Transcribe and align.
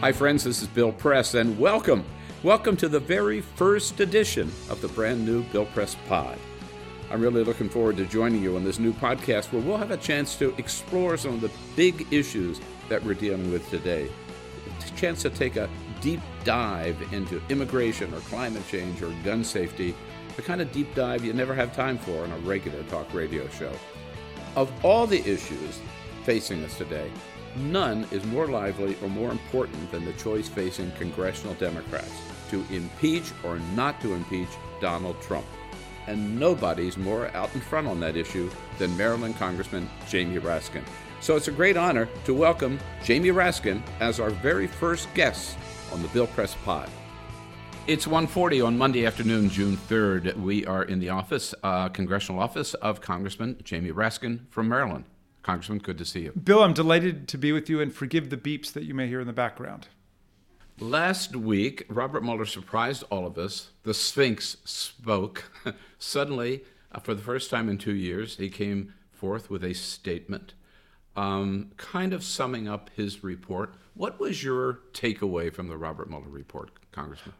Hi, 0.00 0.12
friends, 0.12 0.44
this 0.44 0.62
is 0.62 0.68
Bill 0.68 0.92
Press, 0.92 1.34
and 1.34 1.58
welcome. 1.58 2.04
Welcome 2.44 2.76
to 2.76 2.88
the 2.88 3.00
very 3.00 3.40
first 3.40 3.98
edition 3.98 4.48
of 4.70 4.80
the 4.80 4.86
brand 4.86 5.26
new 5.26 5.42
Bill 5.50 5.66
Press 5.66 5.96
Pod. 6.06 6.38
I'm 7.10 7.20
really 7.20 7.42
looking 7.42 7.68
forward 7.68 7.96
to 7.96 8.04
joining 8.04 8.40
you 8.40 8.54
on 8.54 8.62
this 8.62 8.78
new 8.78 8.92
podcast 8.92 9.50
where 9.50 9.60
we'll 9.60 9.76
have 9.76 9.90
a 9.90 9.96
chance 9.96 10.36
to 10.36 10.54
explore 10.56 11.16
some 11.16 11.34
of 11.34 11.40
the 11.40 11.50
big 11.74 12.06
issues 12.12 12.60
that 12.88 13.02
we're 13.04 13.14
dealing 13.14 13.50
with 13.50 13.68
today. 13.70 14.08
A 14.86 14.96
chance 14.96 15.20
to 15.22 15.30
take 15.30 15.56
a 15.56 15.68
deep 16.00 16.20
dive 16.44 16.96
into 17.12 17.42
immigration 17.48 18.14
or 18.14 18.20
climate 18.20 18.62
change 18.68 19.02
or 19.02 19.12
gun 19.24 19.42
safety, 19.42 19.96
the 20.36 20.42
kind 20.42 20.60
of 20.60 20.70
deep 20.70 20.94
dive 20.94 21.24
you 21.24 21.32
never 21.32 21.56
have 21.56 21.74
time 21.74 21.98
for 21.98 22.22
on 22.22 22.30
a 22.30 22.38
regular 22.38 22.84
talk 22.84 23.12
radio 23.12 23.48
show. 23.48 23.72
Of 24.54 24.70
all 24.84 25.08
the 25.08 25.28
issues 25.28 25.80
facing 26.22 26.62
us 26.62 26.78
today, 26.78 27.10
None 27.56 28.06
is 28.10 28.24
more 28.26 28.46
lively 28.46 28.96
or 29.02 29.08
more 29.08 29.30
important 29.30 29.90
than 29.90 30.04
the 30.04 30.12
choice 30.14 30.48
facing 30.48 30.90
congressional 30.92 31.54
Democrats 31.54 32.12
to 32.50 32.64
impeach 32.70 33.32
or 33.44 33.58
not 33.74 34.00
to 34.00 34.14
impeach 34.14 34.48
Donald 34.80 35.20
Trump. 35.20 35.46
And 36.06 36.38
nobody's 36.38 36.96
more 36.96 37.28
out 37.36 37.54
in 37.54 37.60
front 37.60 37.86
on 37.86 38.00
that 38.00 38.16
issue 38.16 38.50
than 38.78 38.96
Maryland 38.96 39.36
Congressman 39.36 39.88
Jamie 40.08 40.38
Raskin. 40.38 40.82
So 41.20 41.36
it's 41.36 41.48
a 41.48 41.52
great 41.52 41.76
honor 41.76 42.08
to 42.24 42.34
welcome 42.34 42.78
Jamie 43.04 43.30
Raskin 43.30 43.82
as 44.00 44.20
our 44.20 44.30
very 44.30 44.66
first 44.66 45.12
guest 45.14 45.58
on 45.92 46.00
the 46.00 46.08
Bill 46.08 46.28
Press 46.28 46.54
Pod. 46.64 46.88
It's 47.86 48.06
1:40 48.06 48.60
on 48.60 48.76
Monday 48.78 49.06
afternoon, 49.06 49.48
June 49.48 49.76
3rd. 49.76 50.36
We 50.36 50.64
are 50.66 50.84
in 50.84 51.00
the 51.00 51.08
office, 51.08 51.54
uh, 51.62 51.88
congressional 51.88 52.40
office 52.40 52.74
of 52.74 53.00
Congressman 53.00 53.56
Jamie 53.64 53.92
Raskin 53.92 54.40
from 54.50 54.68
Maryland. 54.68 55.04
Congressman, 55.48 55.78
good 55.78 55.96
to 55.96 56.04
see 56.04 56.20
you. 56.24 56.32
Bill, 56.32 56.62
I'm 56.62 56.74
delighted 56.74 57.26
to 57.28 57.38
be 57.38 57.52
with 57.52 57.70
you 57.70 57.80
and 57.80 57.90
forgive 57.90 58.28
the 58.28 58.36
beeps 58.36 58.70
that 58.74 58.84
you 58.84 58.92
may 58.92 59.06
hear 59.06 59.18
in 59.18 59.26
the 59.26 59.32
background. 59.32 59.88
Last 60.78 61.34
week, 61.34 61.86
Robert 61.88 62.22
Mueller 62.22 62.44
surprised 62.44 63.02
all 63.08 63.26
of 63.26 63.38
us. 63.38 63.70
The 63.82 63.94
Sphinx 63.94 64.58
spoke. 64.66 65.50
Suddenly, 65.98 66.64
uh, 66.92 67.00
for 67.00 67.14
the 67.14 67.22
first 67.22 67.48
time 67.48 67.70
in 67.70 67.78
two 67.78 67.94
years, 67.94 68.36
he 68.36 68.50
came 68.50 68.92
forth 69.10 69.48
with 69.48 69.64
a 69.64 69.72
statement, 69.72 70.52
um, 71.16 71.72
kind 71.78 72.12
of 72.12 72.22
summing 72.22 72.68
up 72.68 72.90
his 72.94 73.24
report. 73.24 73.72
What 73.94 74.20
was 74.20 74.44
your 74.44 74.80
takeaway 74.92 75.50
from 75.50 75.68
the 75.68 75.78
Robert 75.78 76.10
Mueller 76.10 76.28
report, 76.28 76.72
Congressman? 76.92 77.34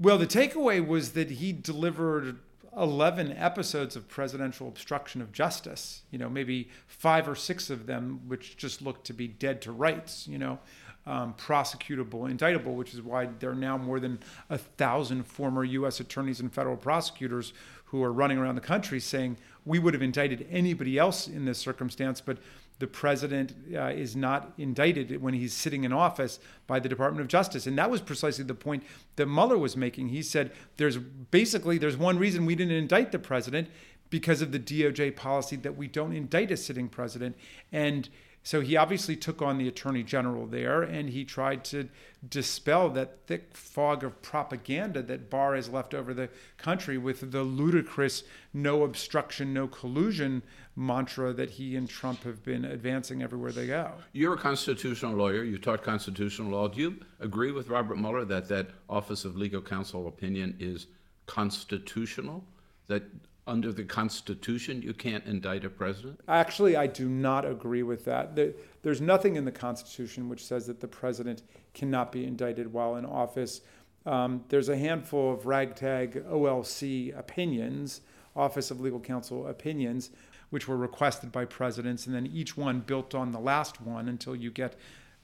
Well, 0.00 0.18
the 0.18 0.26
takeaway 0.26 0.84
was 0.84 1.12
that 1.12 1.30
he 1.30 1.52
delivered 1.52 2.40
11 2.76 3.32
episodes 3.32 3.96
of 3.96 4.08
presidential 4.08 4.66
obstruction 4.66 5.20
of 5.20 5.32
justice, 5.32 6.02
you 6.10 6.18
know, 6.18 6.28
maybe 6.28 6.70
five 6.86 7.28
or 7.28 7.34
six 7.34 7.68
of 7.68 7.86
them, 7.86 8.20
which 8.26 8.56
just 8.56 8.80
look 8.80 9.04
to 9.04 9.12
be 9.12 9.28
dead 9.28 9.60
to 9.62 9.72
rights, 9.72 10.26
you 10.26 10.38
know, 10.38 10.58
um, 11.06 11.34
prosecutable, 11.34 12.30
indictable, 12.30 12.74
which 12.74 12.94
is 12.94 13.02
why 13.02 13.28
there 13.40 13.50
are 13.50 13.54
now 13.54 13.76
more 13.76 14.00
than 14.00 14.20
a 14.48 14.56
thousand 14.56 15.24
former 15.24 15.64
U.S. 15.64 16.00
attorneys 16.00 16.40
and 16.40 16.52
federal 16.52 16.76
prosecutors 16.76 17.52
who 17.86 18.02
are 18.02 18.12
running 18.12 18.38
around 18.38 18.54
the 18.54 18.62
country 18.62 19.00
saying 19.00 19.36
we 19.66 19.78
would 19.78 19.94
have 19.94 20.02
indicted 20.02 20.46
anybody 20.50 20.98
else 20.98 21.28
in 21.28 21.44
this 21.44 21.58
circumstance, 21.58 22.20
but 22.20 22.38
the 22.82 22.88
president 22.88 23.54
uh, 23.76 23.84
is 23.84 24.16
not 24.16 24.54
indicted 24.58 25.22
when 25.22 25.34
he's 25.34 25.52
sitting 25.52 25.84
in 25.84 25.92
office 25.92 26.40
by 26.66 26.80
the 26.80 26.88
Department 26.88 27.20
of 27.20 27.28
Justice. 27.28 27.64
And 27.64 27.78
that 27.78 27.88
was 27.88 28.00
precisely 28.00 28.42
the 28.42 28.56
point 28.56 28.82
that 29.14 29.26
Mueller 29.26 29.56
was 29.56 29.76
making. 29.76 30.08
He 30.08 30.20
said 30.20 30.50
there's 30.78 30.98
basically 30.98 31.78
there's 31.78 31.96
one 31.96 32.18
reason 32.18 32.44
we 32.44 32.56
didn't 32.56 32.74
indict 32.74 33.12
the 33.12 33.20
president 33.20 33.68
because 34.10 34.42
of 34.42 34.50
the 34.50 34.58
DOJ 34.58 35.14
policy 35.14 35.54
that 35.54 35.76
we 35.76 35.86
don't 35.86 36.12
indict 36.12 36.50
a 36.50 36.56
sitting 36.56 36.88
president. 36.88 37.36
And 37.70 38.08
so 38.42 38.60
he 38.60 38.76
obviously 38.76 39.14
took 39.14 39.40
on 39.40 39.58
the 39.58 39.68
attorney 39.68 40.02
general 40.02 40.46
there 40.46 40.82
and 40.82 41.10
he 41.10 41.24
tried 41.24 41.62
to 41.66 41.88
dispel 42.28 42.90
that 42.90 43.18
thick 43.28 43.56
fog 43.56 44.02
of 44.02 44.20
propaganda 44.22 45.02
that 45.02 45.30
Barr 45.30 45.54
has 45.54 45.68
left 45.68 45.94
over 45.94 46.12
the 46.12 46.30
country 46.56 46.98
with 46.98 47.30
the 47.30 47.44
ludicrous 47.44 48.24
no 48.52 48.82
obstruction, 48.82 49.54
no 49.54 49.68
collusion 49.68 50.42
mantra 50.74 51.32
that 51.32 51.50
he 51.50 51.76
and 51.76 51.88
Trump 51.88 52.22
have 52.24 52.42
been 52.42 52.64
advancing 52.64 53.22
everywhere 53.22 53.52
they 53.52 53.66
go. 53.66 53.92
You're 54.12 54.34
a 54.34 54.38
constitutional 54.38 55.14
lawyer. 55.14 55.44
You 55.44 55.58
taught 55.58 55.82
constitutional 55.82 56.50
law. 56.50 56.68
Do 56.68 56.80
you 56.80 56.96
agree 57.20 57.52
with 57.52 57.68
Robert 57.68 57.98
Mueller 57.98 58.24
that 58.24 58.48
that 58.48 58.70
Office 58.88 59.24
of 59.24 59.36
Legal 59.36 59.60
Counsel 59.60 60.08
opinion 60.08 60.56
is 60.58 60.86
constitutional? 61.26 62.44
That 62.86 63.02
under 63.46 63.72
the 63.72 63.84
Constitution, 63.84 64.82
you 64.82 64.94
can't 64.94 65.24
indict 65.24 65.64
a 65.64 65.70
president? 65.70 66.20
Actually, 66.28 66.76
I 66.76 66.86
do 66.86 67.08
not 67.08 67.44
agree 67.44 67.82
with 67.82 68.04
that. 68.04 68.38
There's 68.82 69.00
nothing 69.00 69.36
in 69.36 69.44
the 69.44 69.52
Constitution 69.52 70.28
which 70.28 70.44
says 70.44 70.66
that 70.66 70.80
the 70.80 70.88
president 70.88 71.42
cannot 71.74 72.12
be 72.12 72.24
indicted 72.24 72.72
while 72.72 72.96
in 72.96 73.04
office. 73.04 73.62
Um, 74.06 74.44
there's 74.48 74.68
a 74.68 74.76
handful 74.76 75.32
of 75.32 75.46
ragtag 75.46 76.24
OLC 76.26 77.16
opinions, 77.18 78.02
Office 78.34 78.70
of 78.70 78.80
Legal 78.80 79.00
Counsel 79.00 79.46
opinions, 79.48 80.10
which 80.52 80.68
were 80.68 80.76
requested 80.76 81.32
by 81.32 81.46
presidents, 81.46 82.06
and 82.06 82.14
then 82.14 82.26
each 82.26 82.58
one 82.58 82.80
built 82.80 83.14
on 83.14 83.32
the 83.32 83.40
last 83.40 83.80
one 83.80 84.06
until 84.06 84.36
you 84.36 84.50
get 84.50 84.76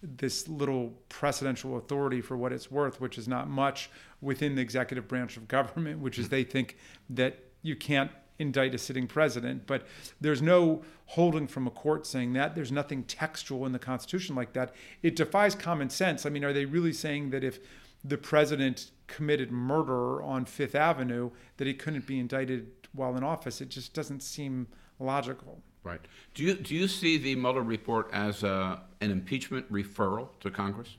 this 0.02 0.48
little 0.48 0.94
precedential 1.10 1.76
authority 1.76 2.22
for 2.22 2.34
what 2.34 2.50
it's 2.50 2.70
worth, 2.70 2.98
which 2.98 3.18
is 3.18 3.28
not 3.28 3.46
much 3.46 3.90
within 4.22 4.54
the 4.54 4.62
executive 4.62 5.06
branch 5.06 5.36
of 5.36 5.46
government, 5.46 5.98
which 5.98 6.18
is 6.18 6.28
hmm. 6.28 6.30
they 6.30 6.44
think 6.44 6.78
that 7.10 7.38
you 7.60 7.76
can't 7.76 8.10
indict 8.38 8.74
a 8.74 8.78
sitting 8.78 9.06
president, 9.06 9.66
but 9.66 9.86
there's 10.18 10.40
no 10.40 10.82
holding 11.04 11.46
from 11.46 11.66
a 11.66 11.70
court 11.70 12.06
saying 12.06 12.32
that. 12.32 12.54
There's 12.54 12.72
nothing 12.72 13.02
textual 13.02 13.66
in 13.66 13.72
the 13.72 13.78
Constitution 13.78 14.34
like 14.34 14.54
that. 14.54 14.74
It 15.02 15.14
defies 15.14 15.54
common 15.54 15.90
sense. 15.90 16.24
I 16.24 16.30
mean, 16.30 16.44
are 16.44 16.54
they 16.54 16.64
really 16.64 16.94
saying 16.94 17.30
that 17.30 17.44
if 17.44 17.58
the 18.02 18.16
president 18.16 18.92
committed 19.08 19.52
murder 19.52 20.22
on 20.22 20.46
Fifth 20.46 20.74
Avenue, 20.74 21.32
that 21.58 21.66
he 21.66 21.74
couldn't 21.74 22.06
be 22.06 22.18
indicted 22.18 22.70
while 22.94 23.14
in 23.14 23.22
office? 23.22 23.60
It 23.60 23.68
just 23.68 23.92
doesn't 23.92 24.22
seem 24.22 24.68
logical. 24.98 25.62
Right. 25.84 26.00
Do 26.34 26.42
you 26.42 26.54
do 26.54 26.74
you 26.74 26.88
see 26.88 27.18
the 27.18 27.34
Mueller 27.36 27.62
report 27.62 28.10
as 28.12 28.42
a, 28.42 28.82
an 29.00 29.10
impeachment 29.10 29.70
referral 29.72 30.28
to 30.40 30.50
Congress? 30.50 30.96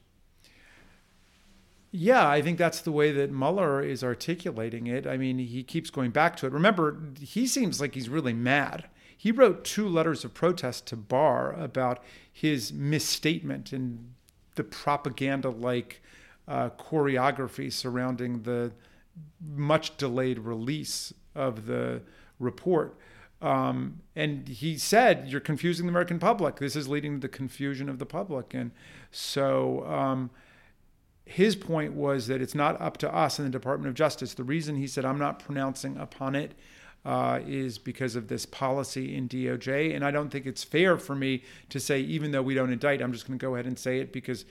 Yeah, 1.92 2.28
I 2.28 2.42
think 2.42 2.58
that's 2.58 2.82
the 2.82 2.92
way 2.92 3.12
that 3.12 3.32
Mueller 3.32 3.82
is 3.82 4.04
articulating 4.04 4.88
it. 4.88 5.08
I 5.08 5.18
mean, 5.18 5.40
he 5.40 5.64
keeps 5.64 5.90
going 5.90 6.12
back 6.12 6.36
to 6.38 6.46
it. 6.46 6.52
Remember, 6.54 7.00
he 7.20 7.48
seems 7.48 7.82
like 7.82 7.96
he's 7.96 8.10
really 8.10 8.34
mad. 8.34 8.88
He 9.18 9.32
wrote 9.32 9.66
two 9.66 9.88
letters 9.88 10.24
of 10.24 10.34
protest 10.34 10.86
to 10.88 10.96
Barr 10.96 11.52
about 11.54 12.04
his 12.32 12.72
misstatement 12.72 13.74
and 13.74 14.14
the 14.56 14.64
propaganda 14.64 15.50
like 15.50 16.02
uh, 16.48 16.70
choreography 16.72 17.74
surrounding 17.74 18.44
the 18.44 18.72
much 19.42 19.98
delayed 19.98 20.40
release 20.40 21.14
of 21.36 21.66
the 21.66 22.02
report. 22.40 22.98
Um, 23.42 24.02
and 24.16 24.48
he 24.48 24.78
said, 24.78 25.30
You're 25.30 25.40
confusing 25.40 25.86
the 25.86 25.92
American 25.92 26.20
public. 26.20 26.58
This 26.58 26.76
is 26.76 26.88
leading 26.88 27.16
to 27.16 27.20
the 27.20 27.30
confusion 27.30 27.90
of 27.90 28.00
the 28.00 28.06
public. 28.06 28.54
And 28.54 28.72
so, 29.12 29.86
um, 29.88 30.30
his 31.30 31.56
point 31.56 31.94
was 31.94 32.26
that 32.26 32.42
it's 32.42 32.56
not 32.56 32.82
up 32.82 32.98
to 32.98 33.16
us 33.16 33.38
in 33.38 33.46
the 33.46 33.52
Department 33.52 33.88
of 33.88 33.94
Justice. 33.94 34.34
The 34.34 34.44
reason 34.44 34.76
he 34.76 34.88
said, 34.88 35.06
I'm 35.06 35.20
not 35.20 35.38
pronouncing 35.38 35.96
upon 35.98 36.34
it 36.36 36.54
uh, 37.06 37.40
is 37.46 37.78
because 37.78 38.16
of 38.16 38.28
this 38.28 38.48
policy 38.48 39.16
in 39.16 39.30
DOJ. 39.30 39.96
And 39.96 40.04
I 40.04 40.10
don't 40.10 40.30
think 40.30 40.48
it's 40.48 40.64
fair 40.64 40.98
for 40.98 41.16
me 41.16 41.44
to 41.70 41.80
say, 41.80 42.00
even 42.02 42.32
though 42.32 42.42
we 42.42 42.56
don't 42.56 42.72
indict, 42.72 43.00
I'm 43.02 43.14
just 43.14 43.28
going 43.28 43.38
to 43.38 43.46
go 43.46 43.54
ahead 43.54 43.68
and 43.68 43.78
say 43.78 44.00
it 44.00 44.12
because, 44.12 44.44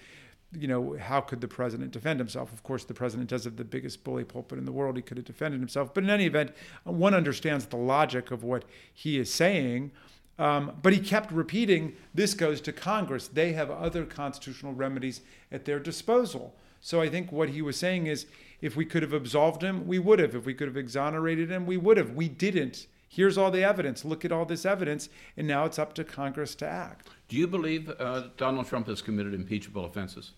you 0.53 0.67
know, 0.67 0.97
how 0.99 1.21
could 1.21 1.41
the 1.41 1.49
president 1.49 1.91
defend 1.91 2.19
himself? 2.19 2.53
Of 2.53 2.63
course, 2.63 2.85
the 2.85 2.95
president 2.95 3.29
does 3.29 3.45
have 3.45 3.57
the 3.57 3.65
biggest 3.65 4.03
bully 4.03 4.25
pulpit 4.25 4.59
in 4.59 4.65
the 4.65 4.73
world. 4.73 4.97
He 4.97 5.03
could 5.03 5.19
have 5.19 5.27
defended 5.27 5.61
himself. 5.61 5.93
But 5.93 6.05
in 6.05 6.11
any 6.11 6.27
event, 6.27 6.53
one 6.85 7.15
understands 7.15 7.67
the 7.67 7.77
logic 7.77 8.31
of 8.31 8.45
what 8.45 8.65
he 8.93 9.19
is 9.19 9.33
saying. 9.33 9.91
Um, 10.39 10.79
but 10.83 10.93
he 10.93 11.01
kept 11.01 11.33
repeating, 11.33 11.97
this 12.15 12.33
goes 12.33 12.61
to 12.63 12.73
Congress. 12.73 13.29
They 13.29 13.53
have 13.55 13.71
other 13.71 14.05
constitutional 14.05 14.73
remedies 14.73 15.21
at 15.51 15.65
their 15.65 15.81
disposal. 15.81 16.55
So 16.81 17.01
I 17.01 17.09
think 17.09 17.33
what 17.33 17.51
he 17.51 17.61
was 17.61 17.77
saying 17.77 18.07
is 18.07 18.27
if 18.61 18.77
we 18.77 18.85
could 18.85 19.03
have 19.03 19.13
absolved 19.13 19.63
him, 19.63 19.87
we 19.87 19.99
would 19.99 20.19
have. 20.21 20.35
If 20.35 20.47
we 20.47 20.55
could 20.55 20.69
have 20.69 20.77
exonerated 20.77 21.51
him, 21.51 21.67
we 21.67 21.77
would 21.77 21.97
have. 21.97 22.13
We 22.13 22.29
didn't. 22.29 22.87
Here's 23.09 23.37
all 23.37 23.51
the 23.51 23.65
evidence. 23.65 24.05
Look 24.05 24.25
at 24.25 24.33
all 24.33 24.45
this 24.45 24.65
evidence. 24.65 25.09
And 25.37 25.47
now 25.47 25.65
it's 25.65 25.79
up 25.79 25.95
to 25.95 26.05
Congress 26.05 26.55
to 26.57 26.69
act. 26.69 27.09
Do 27.29 27.37
you 27.37 27.47
believe 27.47 27.91
uh, 27.99 28.29
Donald 28.37 28.67
Trump 28.69 28.87
has 28.87 29.03
committed 29.03 29.35
impeachable 29.35 29.85
offenses? 29.85 30.33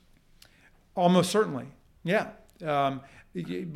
Almost 1.00 1.30
certainly. 1.30 1.64
Yeah. 2.04 2.28
Um, 2.62 3.00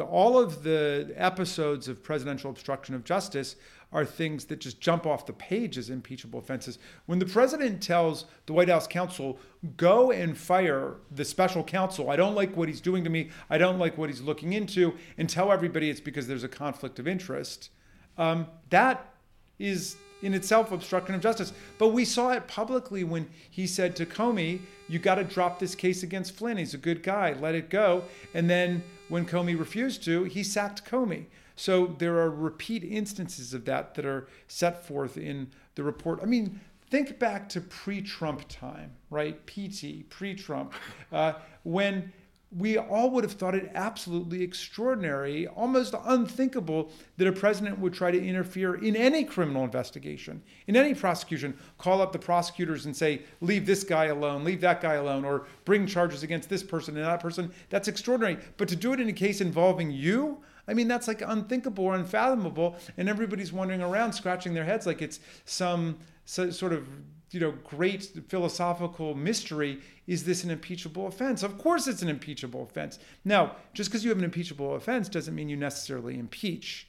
all 0.07 0.39
of 0.39 0.63
the 0.63 1.11
episodes 1.17 1.89
of 1.89 2.03
presidential 2.03 2.51
obstruction 2.51 2.95
of 2.95 3.03
justice 3.03 3.57
are 3.95 4.05
things 4.05 4.45
that 4.47 4.61
just 4.61 4.79
jump 4.79 5.07
off 5.07 5.25
the 5.25 5.33
page 5.33 5.79
as 5.79 5.89
impeachable 5.89 6.39
offenses. 6.39 6.79
When 7.07 7.19
the 7.19 7.25
president 7.25 7.83
tells 7.83 8.27
the 8.45 8.53
White 8.53 8.69
House 8.69 8.87
counsel, 8.87 9.39
go 9.79 10.11
and 10.11 10.37
fire 10.37 10.97
the 11.13 11.25
special 11.25 11.65
counsel, 11.65 12.11
I 12.11 12.17
don't 12.17 12.35
like 12.35 12.55
what 12.59 12.69
he's 12.69 12.83
doing 12.83 13.05
to 13.05 13.11
me, 13.11 13.31
I 13.49 13.57
don't 13.57 13.79
like 13.79 13.97
what 13.97 14.11
he's 14.11 14.21
looking 14.21 14.53
into, 14.53 14.93
and 15.17 15.27
tell 15.27 15.51
everybody 15.51 15.89
it's 15.89 16.01
because 16.01 16.27
there's 16.27 16.45
a 16.45 16.49
conflict 16.49 16.99
of 16.99 17.09
interest, 17.09 17.71
um, 18.19 18.49
that 18.69 19.15
is 19.59 19.97
in 20.25 20.33
itself 20.33 20.73
obstruction 20.73 21.15
of 21.15 21.21
justice. 21.21 21.53
But 21.79 21.89
we 21.89 22.05
saw 22.05 22.31
it 22.31 22.49
publicly 22.49 23.05
when 23.05 23.29
he 23.51 23.67
said 23.67 23.95
to 23.97 24.07
Comey, 24.07 24.61
you 24.89 24.99
got 24.99 25.17
to 25.17 25.25
drop 25.25 25.59
this 25.59 25.75
case 25.75 26.03
against 26.03 26.35
Flynn. 26.35 26.57
He's 26.57 26.75
a 26.75 26.79
good 26.79 27.03
guy, 27.03 27.35
let 27.35 27.55
it 27.55 27.69
go. 27.69 28.05
And 28.33 28.49
then 28.49 28.83
when 29.09 29.27
Comey 29.27 29.59
refused 29.59 30.03
to, 30.05 30.25
he 30.25 30.43
sacked 30.43 30.85
Comey. 30.85 31.27
So 31.57 31.95
there 31.99 32.19
are 32.19 32.31
repeat 32.31 32.83
instances 32.83 33.55
of 33.55 33.65
that 33.67 33.95
that 33.95 34.07
are 34.07 34.27
set 34.49 34.87
forth 34.87 35.17
in 35.17 35.51
the 35.75 35.83
report. 35.83 36.21
I 36.23 36.27
mean, 36.27 36.61
think 36.91 37.19
back 37.19 37.49
to 37.51 37.61
pre-Trump 37.61 38.45
time, 38.49 38.93
right? 39.11 39.47
PT, 39.47 40.09
pre-Trump, 40.09 40.73
uh, 41.13 41.35
when 41.63 42.13
we 42.57 42.79
all 42.79 43.11
would 43.11 43.25
have 43.25 43.33
thought 43.33 43.55
it 43.55 43.71
absolutely 43.75 44.43
extraordinary, 44.43 45.47
almost 45.49 45.95
unthinkable 46.05 46.91
that 47.17 47.27
a 47.27 47.33
president 47.33 47.79
would 47.79 47.93
try 47.93 48.11
to 48.11 48.25
interfere 48.25 48.77
in 48.77 48.95
any 48.95 49.25
criminal 49.25 49.65
investigation, 49.65 50.43
in 50.67 50.77
any 50.77 50.95
prosecution, 50.95 51.57
call 51.79 52.01
up 52.01 52.13
the 52.13 52.19
prosecutors 52.19 52.87
and 52.87 52.97
say, 52.97 53.23
leave 53.41 53.67
this 53.67 53.83
guy 53.83 54.07
alone, 54.07 54.45
leave 54.45 54.61
that 54.61 54.81
guy 54.81 54.95
alone, 54.95 55.25
or 55.25 55.47
bring 55.65 55.87
charges 55.87 56.23
against 56.23 56.49
this 56.49 56.63
person 56.63 56.97
and 56.97 57.05
that 57.05 57.21
person. 57.21 57.51
That's 57.71 57.89
extraordinary. 57.89 58.39
But 58.57 58.69
to 58.69 58.77
do 58.77 58.93
it 58.93 59.01
in 59.01 59.09
a 59.09 59.13
case 59.13 59.41
involving 59.41 59.91
you, 59.91 60.39
I 60.69 60.75
mean, 60.75 60.89
that's 60.89 61.09
like 61.09 61.23
unthinkable 61.23 61.85
or 61.85 61.95
unfathomable. 61.95 62.77
And 62.97 63.09
everybody's 63.09 63.53
wandering 63.53 63.83
around 63.83 64.13
scratching 64.13 64.55
their 64.55 64.65
heads 64.65 64.87
like 64.87 65.03
it's 65.03 65.21
some 65.45 65.99
sort 66.25 66.73
of 66.73 66.87
you 67.35 67.41
know 67.41 67.53
great 67.65 68.11
philosophical 68.29 69.15
mystery 69.15 69.81
is 70.07 70.25
this 70.25 70.45
an 70.45 70.51
impeachable 70.51 71.07
offense 71.07 71.43
of 71.43 71.59
course 71.59 71.87
it's 71.87 72.03
an 72.03 72.09
impeachable 72.09 72.63
offense 72.63 72.99
now 73.25 73.57
just 73.73 73.91
because 73.91 74.05
you 74.05 74.11
have 74.11 74.19
an 74.19 74.25
impeachable 74.25 74.75
offense 74.75 75.09
doesn't 75.09 75.35
mean 75.35 75.49
you 75.49 75.57
necessarily 75.57 76.19
impeach 76.19 76.87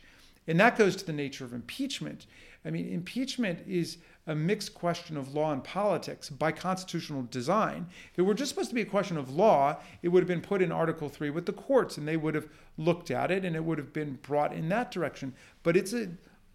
and 0.48 0.60
that 0.60 0.78
goes 0.78 0.96
to 0.96 1.06
the 1.06 1.14
nature 1.14 1.44
of 1.44 1.54
impeachment 1.54 2.26
i 2.64 2.70
mean 2.70 2.88
impeachment 2.88 3.60
is 3.68 3.98
a 4.28 4.36
mixed 4.36 4.74
question 4.74 5.18
of 5.18 5.36
law 5.36 5.52
and 5.54 5.64
politics 5.64 6.30
by 6.30 6.52
constitutional 6.52 7.28
design. 7.30 7.88
If 8.12 8.20
it 8.20 8.24
were 8.24 8.34
just 8.34 8.50
supposed 8.50 8.70
to 8.70 8.76
be 8.76 8.82
a 8.82 8.86
question 8.86 9.18
of 9.18 9.30
law, 9.30 9.78
it 10.02 10.10
would 10.10 10.22
have 10.22 10.28
been 10.28 10.42
put 10.42 10.64
in 10.64 10.72
Article 10.72 11.10
3 11.10 11.30
with 11.30 11.46
the 11.46 11.54
courts 11.54 11.98
and 11.98 12.08
they 12.08 12.18
would 12.18 12.34
have 12.34 12.48
looked 12.78 13.12
at 13.12 13.30
it 13.30 13.46
and 13.46 13.56
it 13.56 13.64
would 13.64 13.78
have 13.78 13.94
been 13.94 14.18
brought 14.24 14.52
in 14.52 14.68
that 14.70 14.90
direction. 14.90 15.36
But 15.62 15.78
it's 15.78 15.94
a 15.94 16.10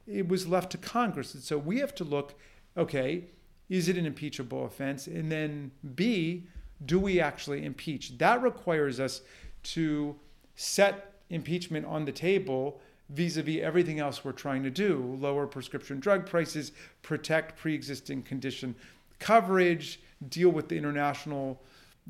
it 0.06 0.28
was 0.28 0.48
left 0.48 0.72
to 0.72 0.78
Congress. 0.78 1.34
And 1.34 1.42
so 1.42 1.56
we 1.56 1.78
have 1.78 1.94
to 1.96 2.04
look, 2.04 2.34
okay, 2.76 3.26
is 3.70 3.88
it 3.88 3.96
an 3.96 4.04
impeachable 4.04 4.66
offense? 4.66 5.06
And 5.06 5.32
then 5.32 5.70
B, 5.94 6.44
do 6.84 6.98
we 6.98 7.20
actually 7.20 7.64
impeach? 7.64 8.18
That 8.18 8.42
requires 8.42 9.00
us 9.00 9.22
to 9.62 10.16
set 10.56 11.14
impeachment 11.30 11.86
on 11.86 12.04
the 12.04 12.12
table 12.12 12.80
vis-a-vis 13.10 13.60
everything 13.62 13.98
else 13.98 14.24
we're 14.24 14.32
trying 14.32 14.62
to 14.62 14.70
do 14.70 15.16
lower 15.20 15.46
prescription 15.46 15.98
drug 15.98 16.26
prices 16.26 16.72
protect 17.02 17.56
pre-existing 17.58 18.22
condition 18.22 18.74
coverage 19.18 20.00
deal 20.28 20.50
with 20.50 20.68
the 20.68 20.76
international 20.76 21.60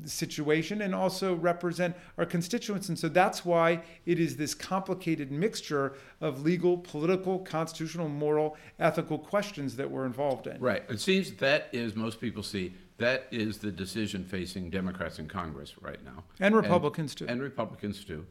situation 0.05 0.81
and 0.81 0.93
also 0.93 1.35
represent 1.35 1.95
our 2.17 2.25
constituents. 2.25 2.89
And 2.89 2.97
so 2.97 3.09
that's 3.09 3.45
why 3.45 3.81
it 4.05 4.19
is 4.19 4.37
this 4.37 4.53
complicated 4.53 5.31
mixture 5.31 5.93
of 6.19 6.43
legal 6.43 6.77
political 6.77 7.39
constitutional 7.39 8.09
moral 8.09 8.57
ethical 8.79 9.17
questions 9.17 9.75
that 9.75 9.89
we're 9.89 10.05
involved 10.05 10.47
in. 10.47 10.59
Right. 10.59 10.83
It 10.89 10.99
seems 10.99 11.33
that 11.33 11.69
is 11.71 11.95
most 11.95 12.19
people 12.19 12.43
see 12.43 12.73
that 12.97 13.27
is 13.31 13.57
the 13.57 13.71
decision 13.71 14.23
facing 14.23 14.69
democrats 14.69 15.17
in 15.17 15.27
congress 15.27 15.73
right 15.81 16.03
now. 16.05 16.23
And 16.39 16.55
republicans 16.55 17.11
and, 17.13 17.17
too. 17.17 17.27
And 17.27 17.41
republicans 17.41 18.05
too. 18.05 18.25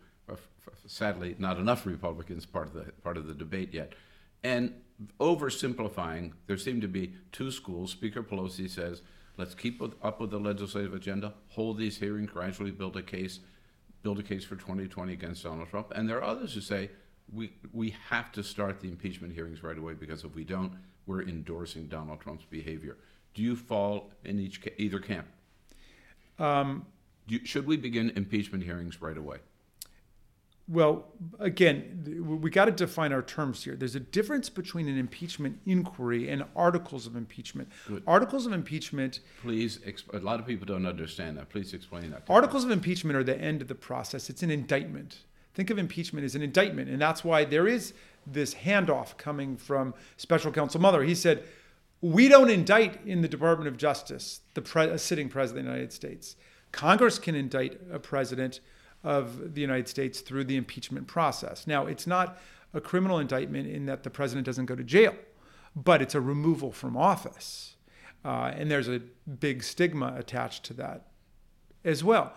Sadly 0.86 1.34
not 1.38 1.58
enough 1.58 1.86
Republicans 1.86 2.46
part 2.46 2.68
of 2.68 2.74
the 2.74 2.92
part 3.02 3.16
of 3.16 3.26
the 3.26 3.34
debate 3.34 3.72
yet. 3.72 3.94
And 4.42 4.74
oversimplifying, 5.18 6.32
there 6.46 6.56
seem 6.56 6.80
to 6.80 6.88
be 6.88 7.14
two 7.32 7.50
schools. 7.50 7.90
Speaker 7.92 8.22
Pelosi 8.22 8.68
says, 8.68 9.02
"Let's 9.40 9.54
keep 9.54 9.82
up 9.82 10.20
with 10.20 10.30
the 10.30 10.38
legislative 10.38 10.92
agenda, 10.92 11.32
hold 11.48 11.78
these 11.78 11.96
hearings, 11.96 12.30
gradually 12.30 12.70
build 12.70 12.96
a 12.96 13.02
case, 13.02 13.40
build 14.02 14.18
a 14.18 14.22
case 14.22 14.44
for 14.44 14.56
2020 14.56 15.14
against 15.14 15.44
Donald 15.44 15.70
Trump." 15.70 15.92
And 15.94 16.06
there 16.06 16.18
are 16.18 16.24
others 16.24 16.52
who 16.52 16.60
say, 16.60 16.90
"We 17.32 17.54
we 17.72 17.94
have 18.10 18.30
to 18.32 18.42
start 18.42 18.80
the 18.80 18.88
impeachment 18.88 19.32
hearings 19.32 19.62
right 19.62 19.78
away 19.78 19.94
because 19.94 20.24
if 20.24 20.34
we 20.34 20.44
don't, 20.44 20.74
we're 21.06 21.22
endorsing 21.22 21.86
Donald 21.86 22.20
Trump's 22.20 22.44
behavior." 22.44 22.98
Do 23.32 23.42
you 23.42 23.56
fall 23.56 24.12
in 24.24 24.38
each 24.38 24.60
either 24.76 24.98
camp? 24.98 25.26
Um, 26.38 26.84
you, 27.26 27.46
should 27.46 27.66
we 27.66 27.78
begin 27.78 28.10
impeachment 28.10 28.64
hearings 28.64 29.00
right 29.00 29.16
away? 29.16 29.38
Well, 30.70 31.08
again, 31.40 32.38
we 32.40 32.48
got 32.48 32.66
to 32.66 32.70
define 32.70 33.12
our 33.12 33.22
terms 33.22 33.64
here. 33.64 33.74
There's 33.74 33.96
a 33.96 34.00
difference 34.00 34.48
between 34.48 34.86
an 34.86 34.96
impeachment 34.96 35.58
inquiry 35.66 36.28
and 36.28 36.44
articles 36.54 37.08
of 37.08 37.16
impeachment. 37.16 37.68
Good. 37.88 38.04
Articles 38.06 38.46
of 38.46 38.52
impeachment. 38.52 39.18
Please, 39.42 39.80
a 40.12 40.18
lot 40.20 40.38
of 40.38 40.46
people 40.46 40.66
don't 40.66 40.86
understand 40.86 41.36
that. 41.38 41.48
Please 41.48 41.74
explain 41.74 42.12
that. 42.12 42.22
Articles 42.28 42.64
of 42.64 42.70
impeachment 42.70 43.16
are 43.16 43.24
the 43.24 43.36
end 43.36 43.62
of 43.62 43.66
the 43.66 43.74
process. 43.74 44.30
It's 44.30 44.44
an 44.44 44.50
indictment. 44.52 45.18
Think 45.54 45.70
of 45.70 45.78
impeachment 45.78 46.24
as 46.24 46.36
an 46.36 46.42
indictment, 46.42 46.88
and 46.88 47.02
that's 47.02 47.24
why 47.24 47.44
there 47.44 47.66
is 47.66 47.92
this 48.24 48.54
handoff 48.54 49.16
coming 49.16 49.56
from 49.56 49.92
Special 50.18 50.52
Counsel 50.52 50.80
Mueller. 50.80 51.02
He 51.02 51.16
said, 51.16 51.42
"We 52.00 52.28
don't 52.28 52.48
indict 52.48 53.04
in 53.04 53.22
the 53.22 53.28
Department 53.28 53.66
of 53.66 53.76
Justice 53.76 54.42
the 54.54 54.62
pre- 54.62 54.96
sitting 54.98 55.28
president 55.28 55.66
of 55.66 55.72
the 55.72 55.78
United 55.78 55.92
States. 55.92 56.36
Congress 56.70 57.18
can 57.18 57.34
indict 57.34 57.80
a 57.90 57.98
president." 57.98 58.60
Of 59.02 59.54
the 59.54 59.60
United 59.60 59.88
States 59.88 60.20
through 60.20 60.44
the 60.44 60.56
impeachment 60.56 61.06
process. 61.06 61.66
Now, 61.66 61.86
it's 61.86 62.06
not 62.06 62.38
a 62.74 62.80
criminal 62.80 63.18
indictment 63.18 63.68
in 63.68 63.86
that 63.86 64.02
the 64.02 64.10
president 64.10 64.46
doesn't 64.46 64.66
go 64.66 64.76
to 64.76 64.84
jail, 64.84 65.14
but 65.74 66.02
it's 66.02 66.14
a 66.14 66.20
removal 66.20 66.72
from 66.72 66.96
office. 66.96 67.76
Uh, 68.24 68.52
and 68.54 68.70
there's 68.70 68.88
a 68.88 69.00
big 69.40 69.62
stigma 69.62 70.14
attached 70.16 70.64
to 70.64 70.74
that 70.74 71.06
as 71.84 72.04
well. 72.04 72.34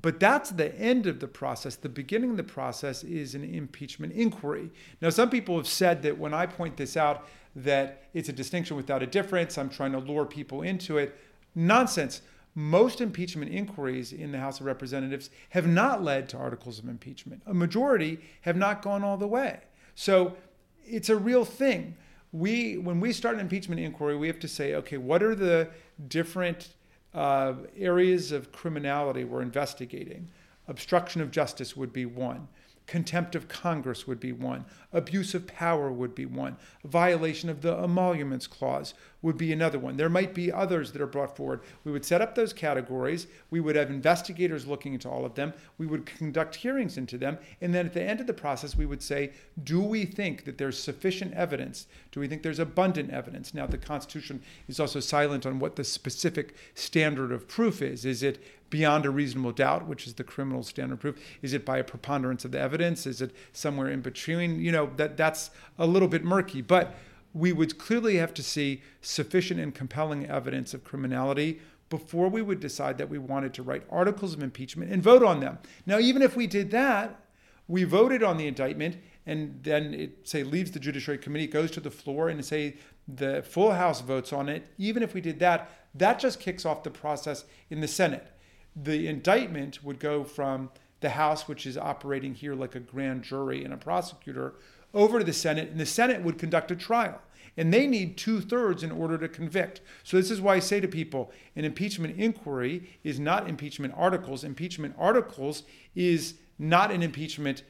But 0.00 0.18
that's 0.18 0.50
the 0.50 0.74
end 0.78 1.06
of 1.06 1.20
the 1.20 1.28
process. 1.28 1.76
The 1.76 1.88
beginning 1.88 2.30
of 2.30 2.36
the 2.36 2.44
process 2.44 3.04
is 3.04 3.34
an 3.34 3.44
impeachment 3.44 4.12
inquiry. 4.12 4.70
Now, 5.00 5.10
some 5.10 5.30
people 5.30 5.56
have 5.56 5.68
said 5.68 6.02
that 6.02 6.18
when 6.18 6.34
I 6.34 6.46
point 6.46 6.76
this 6.76 6.96
out, 6.96 7.28
that 7.56 8.08
it's 8.12 8.28
a 8.28 8.32
distinction 8.32 8.76
without 8.76 9.02
a 9.02 9.06
difference. 9.06 9.56
I'm 9.56 9.70
trying 9.70 9.92
to 9.92 9.98
lure 9.98 10.24
people 10.24 10.62
into 10.62 10.98
it. 10.98 11.16
Nonsense 11.54 12.22
most 12.54 13.00
impeachment 13.00 13.50
inquiries 13.50 14.12
in 14.12 14.30
the 14.30 14.38
House 14.38 14.60
of 14.60 14.66
Representatives 14.66 15.30
have 15.50 15.66
not 15.66 16.02
led 16.02 16.28
to 16.28 16.36
articles 16.36 16.78
of 16.78 16.88
impeachment. 16.88 17.42
A 17.46 17.54
majority 17.54 18.20
have 18.42 18.56
not 18.56 18.82
gone 18.82 19.02
all 19.02 19.16
the 19.16 19.26
way. 19.26 19.60
So 19.94 20.36
it's 20.84 21.08
a 21.08 21.16
real 21.16 21.44
thing. 21.44 21.96
We, 22.32 22.78
when 22.78 23.00
we 23.00 23.12
start 23.12 23.34
an 23.34 23.40
impeachment 23.40 23.80
inquiry, 23.80 24.16
we 24.16 24.26
have 24.28 24.40
to 24.40 24.48
say, 24.48 24.74
okay, 24.74 24.98
what 24.98 25.22
are 25.22 25.34
the 25.34 25.68
different 26.08 26.74
uh, 27.12 27.54
areas 27.76 28.32
of 28.32 28.52
criminality 28.52 29.24
we're 29.24 29.42
investigating? 29.42 30.28
Obstruction 30.68 31.20
of 31.20 31.30
justice 31.30 31.76
would 31.76 31.92
be 31.92 32.06
one. 32.06 32.48
Contempt 32.86 33.34
of 33.34 33.48
Congress 33.48 34.06
would 34.06 34.20
be 34.20 34.32
one. 34.32 34.66
Abuse 34.92 35.34
of 35.34 35.46
power 35.46 35.90
would 35.90 36.14
be 36.14 36.26
one. 36.26 36.56
Violation 36.84 37.48
of 37.48 37.62
the 37.62 37.74
emoluments 37.76 38.46
clause 38.46 38.92
would 39.22 39.38
be 39.38 39.52
another 39.52 39.78
one. 39.78 39.96
There 39.96 40.10
might 40.10 40.34
be 40.34 40.52
others 40.52 40.92
that 40.92 41.00
are 41.00 41.06
brought 41.06 41.34
forward. 41.34 41.62
We 41.82 41.92
would 41.92 42.04
set 42.04 42.20
up 42.20 42.34
those 42.34 42.52
categories. 42.52 43.26
We 43.50 43.58
would 43.58 43.74
have 43.74 43.88
investigators 43.88 44.66
looking 44.66 44.92
into 44.92 45.08
all 45.08 45.24
of 45.24 45.34
them. 45.34 45.54
We 45.78 45.86
would 45.86 46.04
conduct 46.04 46.56
hearings 46.56 46.98
into 46.98 47.16
them. 47.16 47.38
And 47.62 47.74
then 47.74 47.86
at 47.86 47.94
the 47.94 48.02
end 48.02 48.20
of 48.20 48.26
the 48.26 48.34
process, 48.34 48.76
we 48.76 48.84
would 48.84 49.02
say, 49.02 49.32
do 49.62 49.80
we 49.80 50.04
think 50.04 50.44
that 50.44 50.58
there's 50.58 50.78
sufficient 50.78 51.32
evidence? 51.32 51.86
Do 52.12 52.20
we 52.20 52.28
think 52.28 52.42
there's 52.42 52.58
abundant 52.58 53.10
evidence? 53.10 53.54
Now, 53.54 53.66
the 53.66 53.78
Constitution 53.78 54.42
is 54.68 54.78
also 54.78 55.00
silent 55.00 55.46
on 55.46 55.58
what 55.58 55.76
the 55.76 55.84
specific 55.84 56.54
standard 56.74 57.32
of 57.32 57.48
proof 57.48 57.80
is. 57.80 58.04
Is 58.04 58.22
it 58.22 58.44
beyond 58.70 59.06
a 59.06 59.10
reasonable 59.10 59.52
doubt, 59.52 59.86
which 59.86 60.06
is 60.06 60.14
the 60.14 60.24
criminal 60.24 60.62
standard 60.62 60.94
of 60.94 61.00
proof? 61.00 61.18
Is 61.42 61.52
it 61.52 61.64
by 61.64 61.78
a 61.78 61.84
preponderance 61.84 62.44
of 62.44 62.52
the 62.52 62.60
evidence? 62.60 63.06
Is 63.06 63.20
it 63.20 63.34
somewhere 63.52 63.88
in 63.88 64.00
between? 64.00 64.60
You 64.60 64.72
know, 64.72 64.90
that 64.96 65.16
that's 65.16 65.50
a 65.78 65.86
little 65.86 66.08
bit 66.08 66.24
murky. 66.24 66.60
But 66.60 66.94
we 67.32 67.52
would 67.52 67.78
clearly 67.78 68.16
have 68.16 68.32
to 68.34 68.42
see 68.42 68.82
sufficient 69.00 69.60
and 69.60 69.74
compelling 69.74 70.26
evidence 70.26 70.72
of 70.72 70.84
criminality 70.84 71.60
before 71.90 72.28
we 72.28 72.42
would 72.42 72.60
decide 72.60 72.98
that 72.98 73.10
we 73.10 73.18
wanted 73.18 73.52
to 73.54 73.62
write 73.62 73.82
articles 73.90 74.34
of 74.34 74.42
impeachment 74.42 74.90
and 74.90 75.02
vote 75.02 75.22
on 75.22 75.40
them. 75.40 75.58
Now, 75.84 75.98
even 75.98 76.22
if 76.22 76.36
we 76.36 76.46
did 76.46 76.70
that, 76.70 77.20
we 77.68 77.84
voted 77.84 78.22
on 78.22 78.36
the 78.36 78.46
indictment, 78.46 78.96
and 79.26 79.58
then 79.62 79.94
it 79.94 80.28
say 80.28 80.42
leaves 80.42 80.70
the 80.70 80.78
Judiciary 80.78 81.18
Committee, 81.18 81.46
goes 81.46 81.70
to 81.72 81.80
the 81.80 81.90
floor, 81.90 82.28
and 82.28 82.44
say 82.44 82.76
the 83.08 83.42
full 83.42 83.72
House 83.72 84.00
votes 84.00 84.32
on 84.32 84.48
it. 84.48 84.66
Even 84.78 85.02
if 85.02 85.14
we 85.14 85.20
did 85.20 85.38
that, 85.40 85.70
that 85.94 86.18
just 86.18 86.40
kicks 86.40 86.64
off 86.64 86.82
the 86.82 86.90
process 86.90 87.44
in 87.70 87.80
the 87.80 87.88
Senate. 87.88 88.26
The 88.76 89.06
indictment 89.06 89.82
would 89.84 89.98
go 89.98 90.24
from 90.24 90.70
the 91.00 91.10
House, 91.10 91.46
which 91.46 91.66
is 91.66 91.76
operating 91.76 92.34
here 92.34 92.54
like 92.54 92.74
a 92.74 92.80
grand 92.80 93.22
jury 93.22 93.64
and 93.64 93.74
a 93.74 93.76
prosecutor, 93.76 94.54
over 94.92 95.18
to 95.18 95.24
the 95.24 95.32
Senate, 95.32 95.70
and 95.70 95.78
the 95.78 95.86
Senate 95.86 96.22
would 96.22 96.38
conduct 96.38 96.70
a 96.70 96.76
trial. 96.76 97.20
And 97.56 97.72
they 97.72 97.86
need 97.86 98.16
two 98.16 98.40
thirds 98.40 98.82
in 98.82 98.90
order 98.90 99.16
to 99.18 99.28
convict. 99.28 99.80
So, 100.02 100.16
this 100.16 100.30
is 100.30 100.40
why 100.40 100.56
I 100.56 100.58
say 100.58 100.80
to 100.80 100.88
people 100.88 101.30
an 101.54 101.64
impeachment 101.64 102.18
inquiry 102.18 102.98
is 103.04 103.20
not 103.20 103.48
impeachment 103.48 103.94
articles. 103.96 104.42
Impeachment 104.42 104.94
articles 104.98 105.62
is 105.94 106.34
not 106.58 106.90
an 106.90 107.02
impeachment 107.02 107.62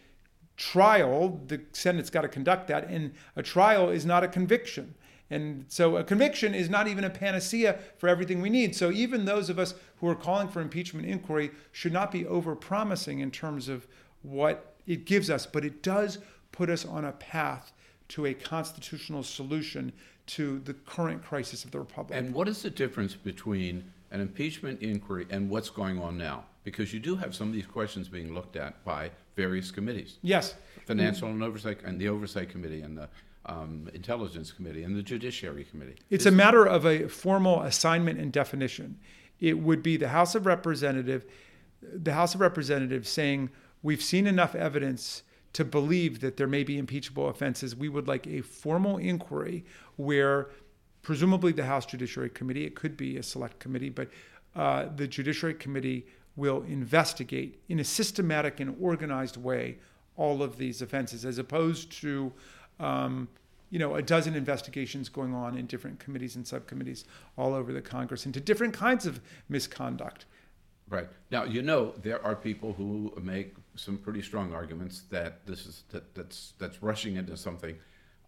trial. 0.56 1.40
The 1.48 1.60
Senate's 1.72 2.08
got 2.08 2.22
to 2.22 2.28
conduct 2.28 2.68
that. 2.68 2.88
And 2.88 3.12
a 3.36 3.42
trial 3.42 3.90
is 3.90 4.06
not 4.06 4.24
a 4.24 4.28
conviction. 4.28 4.94
And 5.30 5.64
so 5.68 5.96
a 5.96 6.04
conviction 6.04 6.54
is 6.54 6.68
not 6.68 6.86
even 6.86 7.04
a 7.04 7.10
panacea 7.10 7.78
for 7.96 8.08
everything 8.08 8.42
we 8.42 8.50
need. 8.50 8.76
So 8.76 8.90
even 8.90 9.24
those 9.24 9.48
of 9.48 9.58
us 9.58 9.74
who 9.96 10.08
are 10.08 10.14
calling 10.14 10.48
for 10.48 10.60
impeachment 10.60 11.06
inquiry 11.06 11.50
should 11.72 11.92
not 11.92 12.12
be 12.12 12.26
over 12.26 12.54
promising 12.54 13.20
in 13.20 13.30
terms 13.30 13.68
of 13.68 13.86
what 14.22 14.74
it 14.86 15.06
gives 15.06 15.30
us, 15.30 15.46
but 15.46 15.64
it 15.64 15.82
does 15.82 16.18
put 16.52 16.68
us 16.70 16.84
on 16.84 17.04
a 17.04 17.12
path 17.12 17.72
to 18.08 18.26
a 18.26 18.34
constitutional 18.34 19.22
solution 19.22 19.92
to 20.26 20.60
the 20.60 20.74
current 20.74 21.22
crisis 21.22 21.64
of 21.64 21.70
the 21.70 21.78
republic. 21.78 22.18
And 22.18 22.34
what 22.34 22.48
is 22.48 22.62
the 22.62 22.70
difference 22.70 23.14
between 23.14 23.90
an 24.10 24.20
impeachment 24.20 24.80
inquiry 24.82 25.26
and 25.30 25.50
what's 25.50 25.70
going 25.70 26.00
on 26.00 26.16
now? 26.16 26.44
Because 26.64 26.92
you 26.94 27.00
do 27.00 27.16
have 27.16 27.34
some 27.34 27.48
of 27.48 27.54
these 27.54 27.66
questions 27.66 28.08
being 28.08 28.34
looked 28.34 28.56
at 28.56 28.82
by 28.84 29.10
various 29.36 29.70
committees. 29.70 30.18
Yes. 30.22 30.54
Financial 30.86 31.28
and 31.28 31.42
oversight, 31.42 31.78
and 31.84 32.00
the 32.00 32.08
oversight 32.08 32.48
committee, 32.50 32.82
and 32.82 32.96
the 32.96 33.08
um, 33.46 33.90
intelligence 33.94 34.52
committee, 34.52 34.82
and 34.84 34.96
the 34.96 35.02
judiciary 35.02 35.64
committee. 35.64 35.96
It's 36.10 36.26
a 36.26 36.30
matter 36.30 36.64
of 36.64 36.86
a 36.86 37.08
formal 37.08 37.62
assignment 37.62 38.18
and 38.18 38.32
definition. 38.32 38.98
It 39.40 39.58
would 39.58 39.82
be 39.82 39.96
the 39.96 40.08
House 40.08 40.34
of 40.34 40.46
Representative, 40.46 41.26
the 41.82 42.14
House 42.14 42.34
of 42.34 42.40
Representatives 42.40 43.08
saying, 43.08 43.50
"We've 43.82 44.02
seen 44.02 44.26
enough 44.26 44.54
evidence." 44.54 45.22
to 45.54 45.64
believe 45.64 46.18
that 46.18 46.36
there 46.36 46.48
may 46.48 46.64
be 46.64 46.76
impeachable 46.76 47.28
offenses, 47.28 47.76
we 47.76 47.88
would 47.88 48.08
like 48.08 48.26
a 48.26 48.40
formal 48.40 48.98
inquiry 48.98 49.64
where 49.94 50.48
presumably 51.02 51.52
the 51.52 51.64
House 51.64 51.86
Judiciary 51.86 52.30
Committee, 52.30 52.64
it 52.64 52.74
could 52.74 52.96
be 52.96 53.16
a 53.16 53.22
select 53.22 53.60
committee, 53.60 53.88
but 53.88 54.08
uh, 54.56 54.86
the 54.96 55.06
Judiciary 55.06 55.54
Committee 55.54 56.06
will 56.36 56.62
investigate 56.62 57.60
in 57.68 57.78
a 57.78 57.84
systematic 57.84 58.58
and 58.58 58.76
organized 58.80 59.36
way 59.36 59.78
all 60.16 60.42
of 60.42 60.58
these 60.58 60.82
offenses, 60.82 61.24
as 61.24 61.38
opposed 61.38 61.92
to, 62.00 62.32
um, 62.80 63.28
you 63.70 63.78
know, 63.78 63.96
a 63.96 64.02
dozen 64.02 64.34
investigations 64.34 65.08
going 65.08 65.34
on 65.34 65.56
in 65.58 65.66
different 65.66 65.98
committees 65.98 66.36
and 66.36 66.46
subcommittees 66.46 67.04
all 67.36 67.54
over 67.54 67.72
the 67.72 67.82
Congress 67.82 68.24
into 68.24 68.40
different 68.40 68.72
kinds 68.72 69.04
of 69.04 69.20
misconduct. 69.48 70.26
Right 70.88 71.08
now, 71.30 71.44
you 71.44 71.62
know, 71.62 71.92
there 72.02 72.24
are 72.24 72.36
people 72.36 72.74
who 72.74 73.12
make 73.20 73.54
some 73.74 73.96
pretty 73.98 74.22
strong 74.22 74.52
arguments 74.54 75.02
that 75.10 75.44
this 75.46 75.66
is 75.66 75.82
that, 75.90 76.14
that's 76.14 76.52
that's 76.58 76.82
rushing 76.82 77.16
into 77.16 77.36
something, 77.36 77.74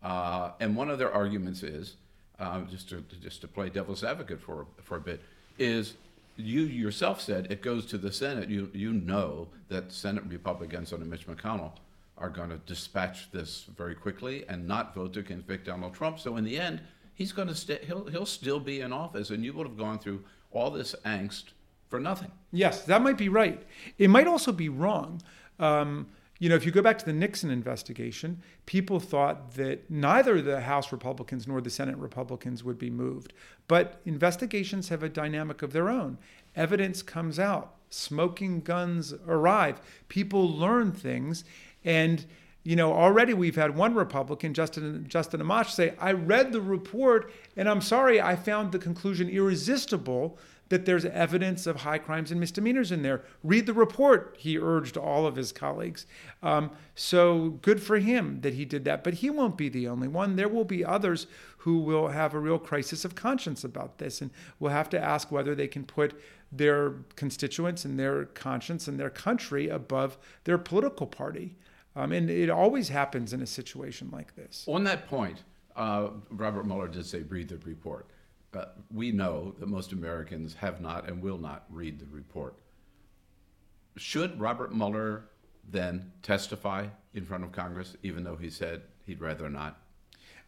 uh, 0.03 0.53
and 0.59 0.75
one 0.75 0.91
of 0.91 0.99
their 0.99 1.12
arguments 1.12 1.62
is 1.62 1.97
uh, 2.38 2.62
just 2.62 2.88
to 2.88 3.05
just 3.23 3.41
to 3.43 3.49
play 3.49 3.69
devil's 3.69 4.03
advocate 4.03 4.41
for 4.41 4.67
for 4.83 4.97
a 4.97 5.00
bit 5.00 5.21
is 5.59 5.95
you 6.37 6.62
yourself 6.62 7.21
said 7.21 7.47
it 7.50 7.62
goes 7.62 7.87
to 7.87 7.99
the 7.99 8.11
Senate. 8.11 8.49
You 8.49 8.71
you 8.73 8.93
know 8.93 9.49
that 9.69 9.93
Senate 9.93 10.25
Republicans 10.29 10.93
under 10.93 11.05
Mitch 11.05 11.26
McConnell 11.26 11.73
are 12.19 12.31
going 12.31 12.51
to 12.51 12.59
dispatch 12.59 13.31
this 13.31 13.65
very 13.77 13.95
quickly 13.95 14.45
and 14.49 14.67
not 14.67 14.95
vote 14.95 15.13
to 15.15 15.23
convict 15.23 15.67
Donald 15.67 15.95
Trump. 15.95 16.19
So 16.19 16.37
in 16.37 16.45
the 16.45 16.59
end, 16.59 16.81
he's 17.15 17.33
going 17.33 17.49
to 17.49 17.55
stay. 17.55 17.79
He'll 17.87 18.07
he'll 18.07 18.27
still 18.27 18.61
be 18.61 18.81
in 18.81 18.93
office, 18.93 19.31
and 19.31 19.45
you 19.45 19.53
would 19.53 19.67
have 19.67 19.77
gone 19.77 19.99
through 19.99 20.25
all 20.51 20.71
this 20.71 20.95
angst 21.05 21.45
for 21.89 22.01
nothing. 22.01 22.33
Yes, 22.53 22.85
that 22.85 23.03
might 23.03 23.19
be 23.19 23.29
right. 23.29 23.63
It 23.99 24.09
might 24.09 24.27
also 24.27 24.53
be 24.53 24.69
wrong. 24.69 25.21
Um, 25.59 26.09
you 26.39 26.51
know, 26.51 26.55
if 26.55 26.67
you 26.67 26.73
go 26.73 26.83
back 26.83 26.99
to 26.99 27.05
the 27.05 27.15
Nixon 27.15 27.51
investigation, 27.51 28.43
people 28.67 29.01
thought 29.01 29.55
that 29.55 29.91
neither 29.91 30.43
the 30.43 30.61
House 30.61 30.93
Republicans 30.93 31.47
nor 31.47 31.63
the 31.63 31.71
Senate 31.71 31.97
Republicans 31.97 32.63
would 32.63 32.79
be 32.79 32.91
moved. 32.91 33.33
But 33.69 34.01
investigations 34.05 34.91
have 34.91 35.03
a 35.03 35.09
dynamic 35.09 35.63
of 35.63 35.73
their 35.73 35.89
own. 35.89 36.19
Evidence 36.55 37.03
comes 37.03 37.39
out, 37.39 37.75
smoking 37.89 38.61
guns 38.61 39.15
arrive, 39.27 39.81
people 40.09 40.47
learn 40.47 40.93
things. 40.93 41.45
And, 41.87 42.26
you 42.64 42.76
know, 42.76 42.93
already 42.93 43.33
we've 43.33 43.57
had 43.57 43.75
one 43.75 43.95
Republican, 43.95 44.52
Justin, 44.52 45.07
Justin 45.09 45.40
Amash, 45.40 45.71
say, 45.71 45.95
I 45.99 46.12
read 46.12 46.52
the 46.52 46.61
report 46.61 47.33
and 47.57 47.69
I'm 47.69 47.81
sorry, 47.81 48.21
I 48.21 48.37
found 48.37 48.73
the 48.73 48.78
conclusion 48.78 49.31
irresistible 49.31 50.38
that 50.69 50.85
there's 50.85 51.05
evidence 51.05 51.66
of 51.66 51.76
high 51.76 51.99
crimes 51.99 52.33
and 52.33 52.40
misdemeanors 52.40 52.90
in 52.90 53.02
there. 53.02 53.23
Read 53.45 53.66
the 53.66 53.73
report, 53.73 54.35
he 54.37 54.59
urged 54.59 54.97
all 54.97 55.26
of 55.26 55.37
his 55.37 55.52
colleagues. 55.52 56.07
Um, 56.43 56.73
so 56.97 57.50
good 57.62 57.81
for 57.81 57.99
him 57.99 58.40
that 58.40 58.55
he 58.55 58.64
did 58.64 58.85
that. 58.85 59.05
But 59.05 59.14
he 59.14 59.31
won't 59.31 59.57
be 59.57 59.69
the 59.69 59.87
only 59.87 60.09
one. 60.09 60.35
There 60.35 60.49
will 60.49 60.64
be 60.64 60.85
others 60.85 61.28
who 61.59 61.78
will 61.78 62.09
have 62.09 62.35
a 62.35 62.40
real 62.40 62.59
crisis 62.59 63.05
of 63.05 63.14
conscience 63.14 63.62
about 63.62 63.99
this 63.99 64.21
and 64.21 64.33
will 64.59 64.71
have 64.71 64.88
to 64.90 65.00
ask 65.00 65.31
whether 65.31 65.55
they 65.55 65.69
can 65.69 65.85
put 65.85 66.21
their 66.50 66.95
constituents 67.14 67.85
and 67.85 67.99
their 67.99 68.25
conscience 68.25 68.88
and 68.88 68.99
their 68.99 69.11
country 69.11 69.69
above 69.69 70.19
their 70.45 70.59
political 70.59 71.07
party. 71.07 71.55
Um, 71.97 72.12
and 72.12 72.31
it 72.31 72.50
always 72.50 72.91
happens 72.91 73.33
in 73.33 73.43
a 73.43 73.47
situation 73.47 74.11
like 74.12 74.37
this. 74.37 74.65
On 74.69 74.85
that 74.85 75.09
point, 75.09 75.43
uh, 75.75 76.11
Robert 76.31 76.67
Mueller 76.67 76.88
did 76.88 77.07
say, 77.07 77.23
read 77.23 77.49
the 77.49 77.57
report 77.59 78.07
but 78.57 78.79
we 78.91 79.12
know 79.12 79.55
that 79.59 79.67
most 79.67 79.93
Americans 79.93 80.55
have 80.55 80.81
not 80.81 81.07
and 81.07 81.21
will 81.21 81.37
not 81.37 81.65
read 81.69 81.99
the 81.99 82.07
report. 82.07 82.55
Should 83.99 84.41
Robert 84.41 84.75
Mueller 84.75 85.25
then 85.71 86.11
testify 86.23 86.87
in 87.12 87.26
front 87.26 87.45
of 87.45 87.53
Congress, 87.53 87.99
even 88.03 88.25
though 88.25 88.37
he 88.37 88.49
said 88.49 88.81
he'd 89.05 89.21
rather 89.21 89.50
not? 89.50 89.79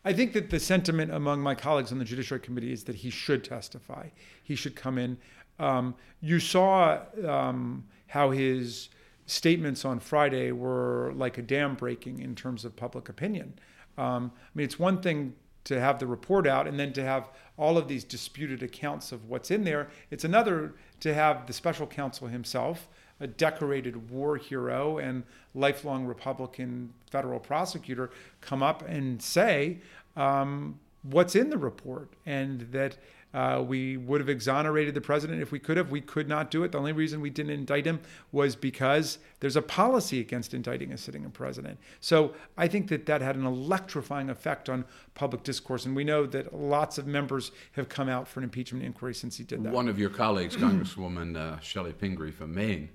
I 0.06 0.14
think 0.14 0.32
that 0.32 0.48
the 0.48 0.58
sentiment 0.58 1.12
among 1.12 1.42
my 1.42 1.54
colleagues 1.54 1.92
on 1.92 1.98
the 1.98 2.04
Judiciary 2.06 2.40
Committee 2.40 2.72
is 2.72 2.84
that 2.84 2.96
he 2.96 3.10
should 3.10 3.44
testify. 3.44 4.08
He 4.42 4.54
should 4.54 4.74
come 4.74 4.96
in. 4.96 5.18
Um, 5.58 5.94
you 6.22 6.40
saw 6.40 7.00
um, 7.26 7.84
how 8.06 8.30
his 8.30 8.88
statements 9.28 9.84
on 9.84 10.00
Friday 10.00 10.52
were 10.52 11.12
like 11.14 11.38
a 11.38 11.42
dam 11.42 11.74
breaking 11.74 12.20
in 12.20 12.34
terms 12.34 12.64
of 12.64 12.74
public 12.74 13.08
opinion. 13.08 13.58
Um, 13.98 14.32
I 14.34 14.50
mean, 14.54 14.64
it's 14.64 14.78
one 14.78 15.00
thing 15.02 15.34
to 15.64 15.78
have 15.78 15.98
the 15.98 16.06
report 16.06 16.46
out 16.46 16.66
and 16.66 16.80
then 16.80 16.94
to 16.94 17.04
have 17.04 17.28
all 17.58 17.76
of 17.76 17.88
these 17.88 18.04
disputed 18.04 18.62
accounts 18.62 19.12
of 19.12 19.28
what's 19.28 19.50
in 19.50 19.64
there. 19.64 19.90
It's 20.10 20.24
another 20.24 20.74
to 21.00 21.12
have 21.12 21.46
the 21.46 21.52
special 21.52 21.86
counsel 21.86 22.28
himself, 22.28 22.88
a 23.20 23.26
decorated 23.26 24.10
war 24.10 24.38
hero 24.38 24.96
and 24.96 25.24
lifelong 25.54 26.06
Republican 26.06 26.94
federal 27.10 27.38
prosecutor, 27.38 28.10
come 28.40 28.62
up 28.62 28.82
and 28.88 29.20
say 29.20 29.78
um, 30.16 30.78
what's 31.02 31.34
in 31.36 31.50
the 31.50 31.58
report 31.58 32.14
and 32.24 32.62
that 32.72 32.96
uh, 33.34 33.62
we 33.66 33.96
would 33.96 34.20
have 34.20 34.28
exonerated 34.28 34.94
the 34.94 35.00
president 35.00 35.42
if 35.42 35.52
we 35.52 35.58
could 35.58 35.76
have. 35.76 35.90
We 35.90 36.00
could 36.00 36.28
not 36.28 36.50
do 36.50 36.64
it. 36.64 36.72
The 36.72 36.78
only 36.78 36.92
reason 36.92 37.20
we 37.20 37.28
didn't 37.30 37.52
indict 37.52 37.84
him 37.84 38.00
was 38.32 38.56
because 38.56 39.18
there's 39.40 39.56
a 39.56 39.62
policy 39.62 40.20
against 40.20 40.54
indicting 40.54 40.92
a 40.92 40.98
sitting 40.98 41.28
president. 41.30 41.78
So 42.00 42.32
I 42.56 42.68
think 42.68 42.88
that 42.88 43.06
that 43.06 43.20
had 43.20 43.36
an 43.36 43.44
electrifying 43.44 44.30
effect 44.30 44.68
on 44.68 44.86
public 45.14 45.42
discourse. 45.42 45.84
And 45.84 45.94
we 45.94 46.04
know 46.04 46.24
that 46.26 46.54
lots 46.54 46.96
of 46.96 47.06
members 47.06 47.52
have 47.72 47.88
come 47.88 48.08
out 48.08 48.26
for 48.26 48.40
an 48.40 48.44
impeachment 48.44 48.84
inquiry 48.84 49.14
since 49.14 49.36
he 49.36 49.44
did 49.44 49.62
that. 49.62 49.72
One 49.72 49.88
of 49.88 49.98
your 49.98 50.10
colleagues, 50.10 50.56
Congresswoman 50.56 51.36
uh, 51.36 51.56
Chellie 51.58 51.96
Pingree 51.96 52.30
from 52.30 52.54
Maine, 52.54 52.88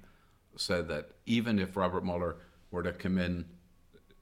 said 0.56 0.88
that 0.88 1.12
even 1.26 1.60
if 1.60 1.78
Robert 1.78 2.04
Mueller 2.04 2.38
were 2.72 2.84
to 2.84 2.92
come 2.92 3.18
in 3.18 3.46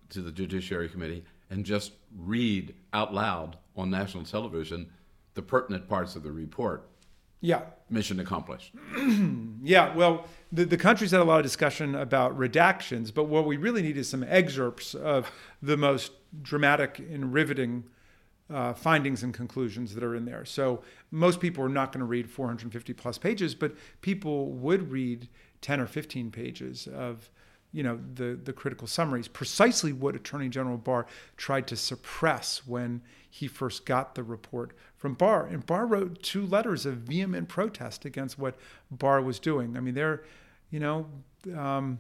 to 0.09 0.21
the 0.21 0.31
Judiciary 0.31 0.89
Committee 0.89 1.23
and 1.49 1.65
just 1.65 1.93
read 2.17 2.75
out 2.93 3.13
loud 3.13 3.57
on 3.75 3.89
national 3.89 4.25
television, 4.25 4.89
the 5.33 5.41
pertinent 5.41 5.88
parts 5.88 6.15
of 6.15 6.23
the 6.23 6.31
report. 6.31 6.88
Yeah. 7.41 7.61
Mission 7.89 8.19
accomplished. 8.19 8.71
yeah, 9.63 9.95
well, 9.95 10.25
the, 10.51 10.63
the 10.63 10.77
country's 10.77 11.11
had 11.11 11.21
a 11.21 11.23
lot 11.23 11.38
of 11.38 11.43
discussion 11.43 11.95
about 11.95 12.38
redactions, 12.38 13.11
but 13.13 13.23
what 13.23 13.45
we 13.45 13.57
really 13.57 13.81
need 13.81 13.97
is 13.97 14.07
some 14.07 14.23
excerpts 14.23 14.93
of 14.93 15.31
the 15.61 15.75
most 15.75 16.11
dramatic 16.43 17.00
and 17.00 17.33
riveting 17.33 17.83
uh, 18.51 18.73
findings 18.73 19.23
and 19.23 19.33
conclusions 19.33 19.95
that 19.95 20.03
are 20.03 20.15
in 20.15 20.25
there. 20.25 20.45
So 20.45 20.83
most 21.09 21.39
people 21.39 21.63
are 21.63 21.69
not 21.69 21.91
going 21.91 22.00
to 22.00 22.05
read 22.05 22.29
450 22.29 22.93
plus 22.93 23.17
pages, 23.17 23.55
but 23.55 23.73
people 24.01 24.51
would 24.51 24.91
read 24.91 25.27
10 25.61 25.79
or 25.79 25.88
15 25.88 26.31
pages 26.31 26.88
of 26.88 27.29
you 27.71 27.83
know 27.83 27.99
the 28.15 28.39
the 28.41 28.53
critical 28.53 28.87
summaries. 28.87 29.27
Precisely 29.27 29.93
what 29.93 30.15
attorney 30.15 30.49
general 30.49 30.77
barr 30.77 31.05
tried 31.37 31.67
to 31.67 31.75
suppress 31.75 32.65
when 32.65 33.01
he 33.29 33.47
first 33.47 33.85
got 33.85 34.15
the 34.15 34.23
report 34.23 34.71
from 34.97 35.13
barr. 35.13 35.45
And 35.45 35.65
barr 35.65 35.85
wrote 35.85 36.21
two 36.21 36.45
letters 36.45 36.85
of 36.85 36.97
vehement 36.97 37.47
protest 37.47 38.05
against 38.05 38.37
what 38.37 38.57
barr 38.89 39.21
was 39.21 39.39
doing. 39.39 39.77
I 39.77 39.79
mean 39.79 39.93
they're 39.93 40.23
you 40.69 40.79
know 40.79 41.07
um, 41.55 41.99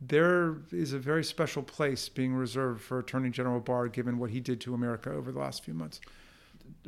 there 0.00 0.58
is 0.70 0.92
a 0.92 0.98
very 0.98 1.24
special 1.24 1.62
place 1.62 2.08
being 2.08 2.34
reserved 2.34 2.82
for 2.82 2.98
Attorney 2.98 3.30
General 3.30 3.60
Barr, 3.60 3.88
given 3.88 4.18
what 4.18 4.30
he 4.30 4.40
did 4.40 4.60
to 4.62 4.74
America 4.74 5.10
over 5.10 5.32
the 5.32 5.40
last 5.40 5.64
few 5.64 5.74
months. 5.74 6.00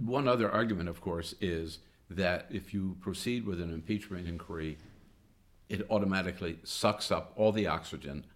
One 0.00 0.28
other 0.28 0.50
argument, 0.50 0.88
of 0.88 1.00
course, 1.00 1.34
is 1.40 1.78
that 2.08 2.46
if 2.50 2.72
you 2.72 2.96
proceed 3.00 3.46
with 3.46 3.60
an 3.60 3.72
impeachment 3.72 4.28
inquiry, 4.28 4.78
it 5.70 5.86
automatically 5.88 6.58
sucks 6.64 7.10
up 7.10 7.32
all 7.36 7.52
the 7.52 7.66
oxygen 7.66 8.26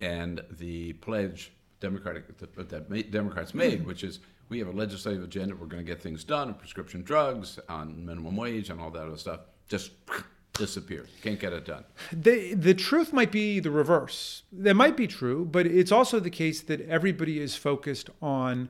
and 0.00 0.42
the 0.50 0.92
pledge 0.94 1.52
Democratic 1.80 2.36
that, 2.38 2.68
that 2.68 3.10
Democrats 3.10 3.54
made, 3.54 3.78
mm-hmm. 3.78 3.88
which 3.88 4.04
is 4.04 4.18
we 4.48 4.58
have 4.58 4.68
a 4.68 4.72
legislative 4.72 5.22
agenda, 5.22 5.54
we're 5.56 5.66
going 5.66 5.84
to 5.84 5.90
get 5.90 6.02
things 6.02 6.24
done 6.24 6.48
on 6.48 6.54
prescription 6.54 7.02
drugs, 7.02 7.58
on 7.68 8.04
minimum 8.04 8.36
wage, 8.36 8.68
and 8.68 8.80
all 8.80 8.90
that 8.90 9.06
other 9.06 9.16
stuff, 9.16 9.40
just 9.68 9.92
disappears. 10.52 11.08
Can't 11.22 11.40
get 11.40 11.52
it 11.52 11.64
done. 11.64 11.84
The, 12.12 12.54
the 12.54 12.74
truth 12.74 13.12
might 13.12 13.32
be 13.32 13.60
the 13.60 13.70
reverse. 13.70 14.42
That 14.52 14.74
might 14.74 14.96
be 14.96 15.06
true, 15.06 15.44
but 15.44 15.66
it's 15.66 15.90
also 15.90 16.20
the 16.20 16.30
case 16.30 16.60
that 16.62 16.80
everybody 16.82 17.40
is 17.40 17.56
focused 17.56 18.10
on 18.20 18.68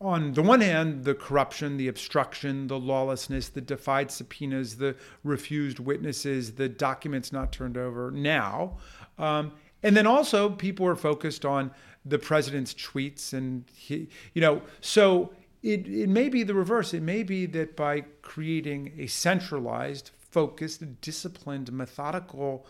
on 0.00 0.32
the 0.32 0.42
one 0.42 0.60
hand, 0.60 1.04
the 1.04 1.14
corruption, 1.14 1.76
the 1.76 1.88
obstruction, 1.88 2.68
the 2.68 2.78
lawlessness, 2.78 3.48
the 3.48 3.60
defied 3.60 4.10
subpoenas, 4.10 4.76
the 4.76 4.94
refused 5.24 5.80
witnesses, 5.80 6.52
the 6.54 6.68
documents 6.68 7.32
not 7.32 7.50
turned 7.52 7.76
over 7.76 8.10
now. 8.10 8.76
Um, 9.18 9.52
and 9.82 9.96
then 9.96 10.06
also, 10.06 10.50
people 10.50 10.86
are 10.86 10.96
focused 10.96 11.44
on 11.44 11.72
the 12.04 12.18
president's 12.18 12.74
tweets. 12.74 13.32
And, 13.32 13.64
he, 13.74 14.08
you 14.34 14.40
know, 14.40 14.62
so 14.80 15.32
it, 15.62 15.88
it 15.88 16.08
may 16.08 16.28
be 16.28 16.44
the 16.44 16.54
reverse. 16.54 16.94
It 16.94 17.02
may 17.02 17.24
be 17.24 17.46
that 17.46 17.76
by 17.76 18.02
creating 18.22 18.92
a 18.98 19.08
centralized, 19.08 20.12
focused, 20.16 21.00
disciplined, 21.00 21.72
methodical 21.72 22.66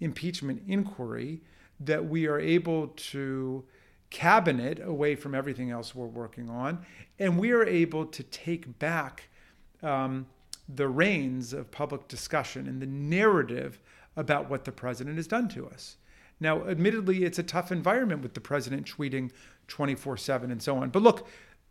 impeachment 0.00 0.62
inquiry, 0.66 1.42
that 1.80 2.06
we 2.06 2.26
are 2.26 2.38
able 2.38 2.88
to 2.88 3.64
cabinet 4.12 4.78
away 4.84 5.16
from 5.16 5.34
everything 5.34 5.70
else 5.70 5.94
we're 5.94 6.06
working 6.06 6.48
on, 6.48 6.84
and 7.18 7.38
we 7.38 7.50
are 7.50 7.64
able 7.64 8.06
to 8.06 8.22
take 8.22 8.78
back 8.78 9.28
um, 9.82 10.26
the 10.68 10.86
reins 10.86 11.52
of 11.52 11.70
public 11.70 12.06
discussion 12.08 12.68
and 12.68 12.80
the 12.80 12.86
narrative 12.86 13.80
about 14.16 14.48
what 14.48 14.64
the 14.64 14.72
president 14.72 15.16
has 15.16 15.26
done 15.26 15.48
to 15.48 15.66
us. 15.66 15.96
Now, 16.38 16.66
admittedly, 16.66 17.24
it's 17.24 17.38
a 17.38 17.42
tough 17.42 17.72
environment 17.72 18.22
with 18.22 18.34
the 18.34 18.40
president 18.40 18.86
tweeting 18.86 19.30
24 19.68 20.16
7 20.16 20.50
and 20.50 20.62
so 20.62 20.76
on. 20.76 20.90
But 20.90 21.02
look, 21.02 21.28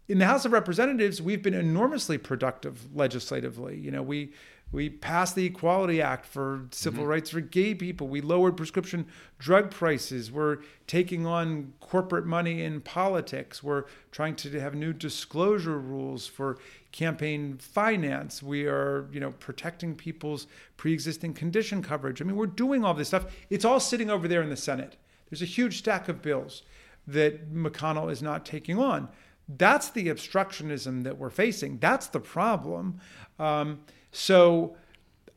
in 0.07 0.17
the 0.17 0.25
House 0.25 0.43
of 0.43 0.51
Representatives, 0.51 1.21
we've 1.21 1.41
been 1.41 1.53
enormously 1.53 2.17
productive 2.17 2.93
legislatively. 2.95 3.77
You 3.77 3.91
know, 3.91 4.01
we 4.01 4.33
we 4.71 4.89
passed 4.89 5.35
the 5.35 5.45
Equality 5.45 6.01
Act 6.01 6.25
for 6.25 6.67
civil 6.71 7.01
mm-hmm. 7.01 7.09
rights 7.09 7.29
for 7.29 7.41
gay 7.41 7.75
people. 7.75 8.07
We 8.07 8.21
lowered 8.21 8.55
prescription 8.55 9.05
drug 9.37 9.69
prices. 9.69 10.31
We're 10.31 10.59
taking 10.87 11.25
on 11.25 11.73
corporate 11.81 12.25
money 12.25 12.63
in 12.63 12.79
politics. 12.79 13.61
We're 13.61 13.83
trying 14.11 14.35
to 14.37 14.59
have 14.61 14.73
new 14.73 14.93
disclosure 14.93 15.77
rules 15.77 16.25
for 16.25 16.57
campaign 16.93 17.57
finance. 17.57 18.41
We 18.41 18.65
are, 18.65 19.09
you 19.11 19.19
know, 19.19 19.31
protecting 19.31 19.95
people's 19.95 20.47
pre-existing 20.77 21.33
condition 21.33 21.83
coverage. 21.83 22.21
I 22.21 22.25
mean, 22.25 22.37
we're 22.37 22.45
doing 22.45 22.85
all 22.85 22.93
this 22.93 23.09
stuff. 23.09 23.25
It's 23.49 23.65
all 23.65 23.79
sitting 23.79 24.09
over 24.09 24.27
there 24.27 24.41
in 24.41 24.49
the 24.49 24.57
Senate. 24.57 24.95
There's 25.29 25.41
a 25.41 25.45
huge 25.45 25.79
stack 25.79 26.07
of 26.07 26.21
bills 26.21 26.63
that 27.07 27.53
McConnell 27.53 28.11
is 28.11 28.21
not 28.21 28.45
taking 28.45 28.79
on. 28.79 29.09
That's 29.49 29.89
the 29.89 30.07
obstructionism 30.07 31.03
that 31.03 31.17
we're 31.17 31.29
facing. 31.29 31.79
That's 31.79 32.07
the 32.07 32.19
problem. 32.21 33.01
Um, 33.37 33.81
so 34.11 34.75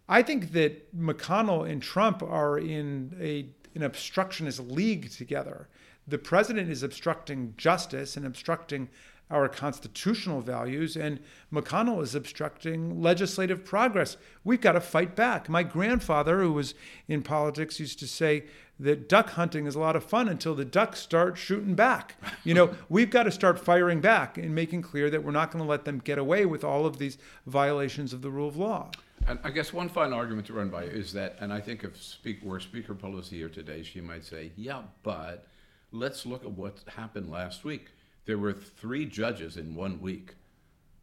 I 0.09 0.23
think 0.23 0.53
that 0.53 0.95
McConnell 0.97 1.69
and 1.69 1.83
Trump 1.83 2.23
are 2.23 2.59
in 2.59 3.17
a 3.21 3.47
an 3.75 3.83
obstructionist 3.83 4.61
league 4.61 5.11
together. 5.11 5.69
The 6.07 6.19
president 6.19 6.71
is 6.71 6.83
obstructing 6.85 7.55
justice 7.57 8.17
and 8.17 8.25
obstructing 8.25 8.89
our 9.35 9.49
constitutional 9.49 10.41
values, 10.41 10.97
and 10.97 11.19
McConnell 11.53 12.03
is 12.03 12.15
obstructing 12.15 13.03
legislative 13.03 13.65
progress. 13.65 14.17
We've 14.45 14.61
got 14.61 14.73
to 14.73 14.81
fight 14.81 15.17
back. 15.17 15.49
My 15.49 15.65
grandfather, 15.65 16.41
who 16.41 16.53
was 16.53 16.75
in 17.09 17.23
politics, 17.23 17.81
used 17.81 17.99
to 17.99 18.07
say 18.07 18.45
that 18.79 19.09
duck 19.09 19.31
hunting 19.31 19.67
is 19.67 19.75
a 19.75 19.81
lot 19.81 19.97
of 19.97 20.05
fun 20.05 20.29
until 20.29 20.55
the 20.55 20.65
ducks 20.65 21.01
start 21.01 21.37
shooting 21.37 21.75
back. 21.75 22.17
You 22.45 22.55
know, 22.55 22.75
we've 22.89 23.11
got 23.11 23.25
to 23.25 23.31
start 23.31 23.59
firing 23.59 24.01
back 24.01 24.39
and 24.39 24.55
making 24.55 24.83
clear 24.83 25.11
that 25.11 25.23
we're 25.23 25.33
not 25.33 25.51
going 25.51 25.63
to 25.63 25.69
let 25.69 25.85
them 25.85 25.99
get 25.99 26.19
away 26.19 26.47
with 26.47 26.65
all 26.65 26.87
of 26.87 26.99
these 26.99 27.19
violations 27.47 28.13
of 28.13 28.23
the 28.23 28.31
rule 28.31 28.49
of 28.49 28.57
law. 28.57 28.91
And 29.27 29.39
I 29.43 29.51
guess 29.51 29.73
one 29.73 29.89
final 29.89 30.15
argument 30.15 30.47
to 30.49 30.53
run 30.53 30.69
by 30.69 30.85
is 30.85 31.13
that, 31.15 31.37
and 31.41 31.53
I 31.53 31.61
think 31.61 31.83
if 31.83 32.01
speak, 32.03 32.43
were 32.43 32.61
Speaker 32.61 32.95
Pelosi 32.95 33.31
here 33.31 33.49
today, 33.49 33.83
she 33.83 34.01
might 34.01 34.25
say, 34.25 34.53
yeah, 34.57 34.83
but 35.03 35.47
let's 35.93 36.27
look 36.27 36.45
at 36.45 36.51
what 36.51 36.81
happened 36.95 37.31
last 37.31 37.65
week. 37.65 37.89
There 38.27 38.39
were 38.39 38.53
three 38.53 39.05
judges 39.05 39.57
in 39.57 39.75
one 39.75 40.01
week 40.01 40.35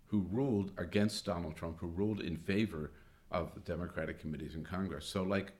who 0.08 0.26
ruled 0.32 0.72
against 0.78 1.26
Donald 1.26 1.56
Trump, 1.56 1.78
who 1.80 1.88
ruled 1.88 2.20
in 2.20 2.38
favor 2.38 2.92
of 3.32 3.54
the 3.54 3.62
Democratic 3.62 4.20
committees 4.20 4.56
in 4.56 4.64
Congress. 4.64 5.06
So, 5.06 5.24
like, 5.24 5.54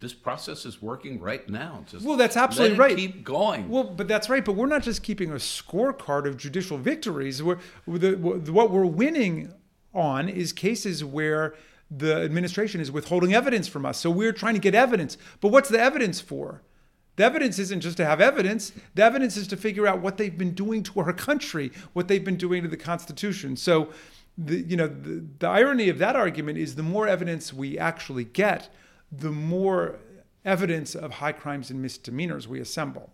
this 0.00 0.14
process 0.14 0.64
is 0.64 0.80
working 0.80 1.20
right 1.20 1.46
now. 1.48 1.84
Just 1.90 2.04
well, 2.04 2.16
that's 2.16 2.36
absolutely 2.36 2.78
right. 2.78 2.96
Keep 2.96 3.24
going. 3.24 3.68
Well, 3.68 3.84
but 3.84 4.06
that's 4.06 4.30
right. 4.30 4.44
But 4.44 4.52
we're 4.52 4.66
not 4.66 4.82
just 4.82 5.02
keeping 5.02 5.32
a 5.32 5.34
scorecard 5.34 6.26
of 6.26 6.36
judicial 6.36 6.78
victories. 6.78 7.42
We're, 7.42 7.58
the, 7.86 8.14
what 8.14 8.70
we're 8.70 8.86
winning 8.86 9.52
on 9.92 10.28
is 10.28 10.52
cases 10.52 11.04
where 11.04 11.54
the 11.90 12.22
administration 12.22 12.80
is 12.80 12.92
withholding 12.92 13.34
evidence 13.34 13.66
from 13.66 13.84
us. 13.84 13.98
So 13.98 14.10
we're 14.10 14.32
trying 14.32 14.54
to 14.54 14.60
get 14.60 14.74
evidence. 14.74 15.16
But 15.40 15.48
what's 15.48 15.68
the 15.68 15.80
evidence 15.80 16.20
for? 16.20 16.62
The 17.18 17.24
evidence 17.24 17.58
isn't 17.58 17.80
just 17.80 17.96
to 17.96 18.04
have 18.04 18.20
evidence. 18.20 18.72
The 18.94 19.02
evidence 19.02 19.36
is 19.36 19.48
to 19.48 19.56
figure 19.56 19.88
out 19.88 20.00
what 20.00 20.18
they've 20.18 20.38
been 20.38 20.54
doing 20.54 20.84
to 20.84 21.00
our 21.00 21.12
country, 21.12 21.72
what 21.92 22.06
they've 22.06 22.24
been 22.24 22.36
doing 22.36 22.62
to 22.62 22.68
the 22.68 22.76
Constitution. 22.76 23.56
So, 23.56 23.88
the, 24.38 24.60
you 24.60 24.76
know, 24.76 24.86
the, 24.86 25.24
the 25.40 25.48
irony 25.48 25.88
of 25.88 25.98
that 25.98 26.14
argument 26.14 26.58
is 26.58 26.76
the 26.76 26.84
more 26.84 27.08
evidence 27.08 27.52
we 27.52 27.76
actually 27.76 28.22
get, 28.22 28.72
the 29.10 29.32
more 29.32 29.98
evidence 30.44 30.94
of 30.94 31.14
high 31.14 31.32
crimes 31.32 31.70
and 31.70 31.82
misdemeanors 31.82 32.46
we 32.46 32.60
assemble. 32.60 33.10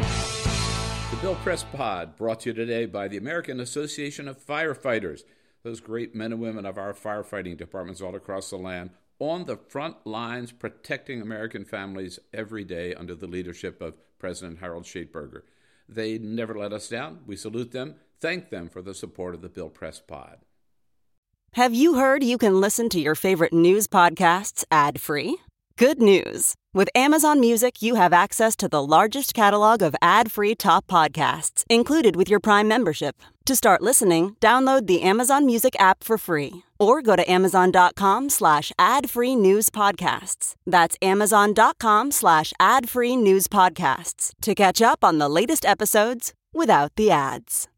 The 0.00 1.18
Bill 1.22 1.36
Press 1.36 1.64
Pod 1.64 2.18
brought 2.18 2.40
to 2.40 2.50
you 2.50 2.54
today 2.54 2.84
by 2.84 3.08
the 3.08 3.16
American 3.16 3.58
Association 3.58 4.28
of 4.28 4.38
Firefighters, 4.38 5.22
those 5.62 5.80
great 5.80 6.14
men 6.14 6.32
and 6.32 6.42
women 6.42 6.66
of 6.66 6.76
our 6.76 6.92
firefighting 6.92 7.56
departments 7.56 8.02
all 8.02 8.14
across 8.14 8.50
the 8.50 8.58
land 8.58 8.90
on 9.20 9.44
the 9.44 9.56
front 9.56 10.04
lines 10.04 10.50
protecting 10.50 11.20
American 11.20 11.64
families 11.64 12.18
every 12.32 12.64
day 12.64 12.94
under 12.94 13.14
the 13.14 13.26
leadership 13.26 13.80
of 13.80 13.94
President 14.18 14.58
Harold 14.58 14.84
Schaitberger. 14.84 15.42
They 15.88 16.18
never 16.18 16.58
let 16.58 16.72
us 16.72 16.88
down. 16.88 17.20
We 17.26 17.36
salute 17.36 17.70
them, 17.70 17.96
thank 18.20 18.50
them 18.50 18.68
for 18.68 18.82
the 18.82 18.94
support 18.94 19.34
of 19.34 19.42
the 19.42 19.48
Bill 19.48 19.68
Press 19.68 20.00
Pod. 20.00 20.38
Have 21.54 21.74
you 21.74 21.94
heard 21.94 22.22
you 22.22 22.38
can 22.38 22.60
listen 22.60 22.88
to 22.90 23.00
your 23.00 23.14
favorite 23.14 23.52
news 23.52 23.86
podcasts 23.86 24.64
ad 24.70 25.00
free? 25.00 25.36
Good 25.76 26.00
news! 26.00 26.54
With 26.72 26.88
Amazon 26.94 27.40
Music, 27.40 27.82
you 27.82 27.96
have 27.96 28.12
access 28.12 28.54
to 28.56 28.68
the 28.68 28.84
largest 28.84 29.34
catalog 29.34 29.82
of 29.82 29.96
ad 30.00 30.30
free 30.30 30.54
top 30.54 30.86
podcasts 30.86 31.64
included 31.68 32.14
with 32.14 32.28
your 32.28 32.38
Prime 32.38 32.68
membership. 32.68 33.16
To 33.46 33.56
start 33.56 33.82
listening, 33.82 34.36
download 34.40 34.86
the 34.86 35.02
Amazon 35.02 35.44
Music 35.46 35.74
app 35.80 36.04
for 36.04 36.16
free 36.16 36.62
or 36.80 37.02
go 37.02 37.14
to 37.14 37.30
amazon.com 37.30 38.30
slash 38.30 38.72
ad 38.78 39.08
free 39.08 39.36
news 39.36 39.70
podcasts. 39.70 40.54
That's 40.66 40.96
amazon.com 41.02 42.10
slash 42.10 42.52
ad 42.58 42.88
free 42.88 43.14
news 43.14 43.46
podcasts 43.46 44.32
to 44.42 44.54
catch 44.54 44.82
up 44.82 45.04
on 45.04 45.18
the 45.18 45.28
latest 45.28 45.64
episodes 45.64 46.32
without 46.52 46.92
the 46.96 47.10
ads. 47.10 47.68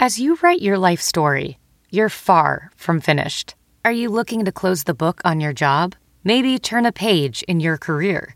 As 0.00 0.18
you 0.18 0.38
write 0.42 0.62
your 0.62 0.78
life 0.78 1.00
story, 1.00 1.58
you're 1.90 2.08
far 2.08 2.70
from 2.76 3.00
finished. 3.00 3.54
Are 3.84 3.92
you 3.92 4.08
looking 4.08 4.44
to 4.44 4.52
close 4.52 4.84
the 4.84 4.94
book 4.94 5.20
on 5.24 5.40
your 5.40 5.52
job? 5.52 5.94
Maybe 6.24 6.58
turn 6.58 6.86
a 6.86 6.92
page 6.92 7.42
in 7.44 7.60
your 7.60 7.76
career? 7.76 8.34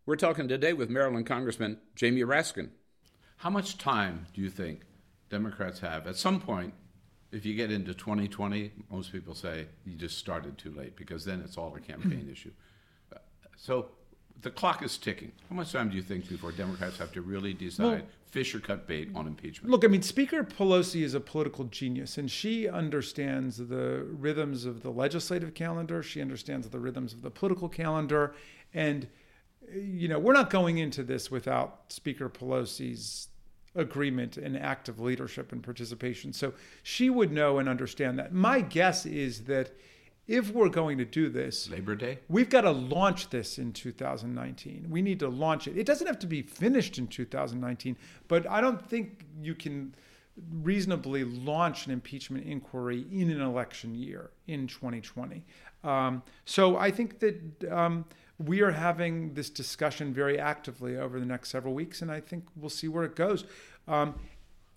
We're 0.07 0.17
talking 0.17 0.49
today 0.49 0.73
with 0.73 0.91
Maryland 0.91 1.27
Congressman 1.27 1.79
Jamie 1.95 2.23
Raskin. 2.23 2.71
How 3.37 3.51
much 3.51 3.79
time 3.79 4.27
do 4.35 4.41
you 4.41 4.51
think 4.51 4.81
Democrats 5.31 5.81
have 5.81 6.07
at 6.07 6.17
some 6.17 6.41
point 6.41 6.75
if 7.33 7.47
you 7.47 7.55
get 7.55 7.71
into 7.71 7.95
2020, 7.95 8.73
most 8.91 9.13
people 9.13 9.35
say 9.37 9.67
you 9.87 9.95
just 9.95 10.19
started 10.19 10.59
too 10.59 10.73
late 10.73 10.97
because 10.97 11.25
then 11.25 11.41
it's 11.45 11.57
all 11.57 11.75
a 11.77 11.81
campaign 11.81 12.29
issue. 12.33 12.51
So 13.57 13.91
the 14.43 14.51
clock 14.51 14.83
is 14.83 14.99
ticking. 14.99 15.33
How 15.49 15.55
much 15.55 15.73
time 15.73 15.91
do 15.91 15.97
you 15.97 16.03
think 16.03 16.29
before 16.29 16.51
Democrats 16.51 16.99
have 16.99 17.13
to 17.13 17.23
really 17.23 17.53
decide 17.55 17.85
Well- 17.85 18.01
fish 18.27 18.55
or 18.55 18.61
cut 18.61 18.87
bait 18.87 19.11
on 19.15 19.27
impeachment? 19.27 19.71
Look, 19.71 19.85
I 19.85 19.89
mean, 19.89 20.03
Speaker 20.03 20.43
Pelosi 20.45 21.03
is 21.03 21.15
a 21.15 21.21
political 21.21 21.65
genius, 21.67 22.17
and 22.19 22.31
she 22.31 22.69
understands 22.69 23.57
the 23.59 24.05
rhythms 24.09 24.65
of 24.65 24.83
the 24.83 24.91
legislative 24.91 25.55
calendar. 25.55 26.03
She 26.03 26.21
understands 26.21 26.69
the 26.69 26.79
rhythms 26.79 27.13
of 27.13 27.23
the 27.23 27.31
political 27.31 27.69
calendar. 27.69 28.35
And, 28.73 29.09
you 29.73 30.09
know, 30.09 30.19
we're 30.19 30.33
not 30.33 30.49
going 30.49 30.79
into 30.79 31.03
this 31.03 31.31
without 31.31 31.85
Speaker 31.89 32.29
Pelosi's 32.29 33.29
agreement 33.75 34.37
and 34.37 34.57
active 34.57 35.01
leadership 35.01 35.53
and 35.53 35.63
participation. 35.63 36.33
So 36.33 36.53
she 36.83 37.11
would 37.11 37.33
know 37.33 37.59
and 37.59 37.69
understand 37.69 38.19
that. 38.19 38.33
My 38.33 38.61
guess 38.61 39.07
is 39.07 39.45
that 39.45 39.71
if 40.27 40.51
we're 40.53 40.69
going 40.69 40.99
to 40.99 41.05
do 41.05 41.29
this, 41.29 41.69
Labor 41.71 41.97
Day? 41.97 42.19
We've 42.29 42.49
got 42.49 42.61
to 42.61 42.71
launch 42.71 43.31
this 43.31 43.59
in 43.59 43.73
2019. 43.73 44.87
We 44.89 45.03
need 45.03 45.19
to 45.21 45.29
launch 45.29 45.67
it. 45.67 45.77
It 45.77 45.87
doesn't 45.87 46.07
have 46.07 46.21
to 46.21 46.27
be 46.27 46.43
finished 46.43 46.99
in 46.99 47.09
2019, 47.09 47.97
but 48.29 48.49
I 48.49 48.61
don't 48.61 48.81
think 48.89 49.25
you 49.43 49.55
can 49.55 49.95
reasonably 50.63 51.25
launch 51.25 51.87
an 51.87 51.93
impeachment 51.93 52.47
inquiry 52.47 53.07
in 53.11 53.31
an 53.31 53.41
election 53.41 53.95
year 53.95 54.31
in 54.47 54.67
2020. 54.67 55.45
Um, 55.83 56.23
so 56.45 56.77
I 56.77 56.91
think 56.91 57.19
that 57.19 57.73
um, 57.73 58.05
we 58.41 58.63
are 58.63 58.71
having 58.71 59.35
this 59.35 59.51
discussion 59.51 60.15
very 60.15 60.39
actively 60.39 60.97
over 60.97 61.21
the 61.21 61.27
next 61.27 61.51
several 61.51 61.75
weeks, 61.75 62.01
and 62.01 62.11
I 62.11 62.21
think 62.21 62.45
we'll 62.57 62.71
see 62.71 62.89
where 62.89 63.05
it 63.05 63.15
goes. 63.15 63.45
Um, 63.87 64.15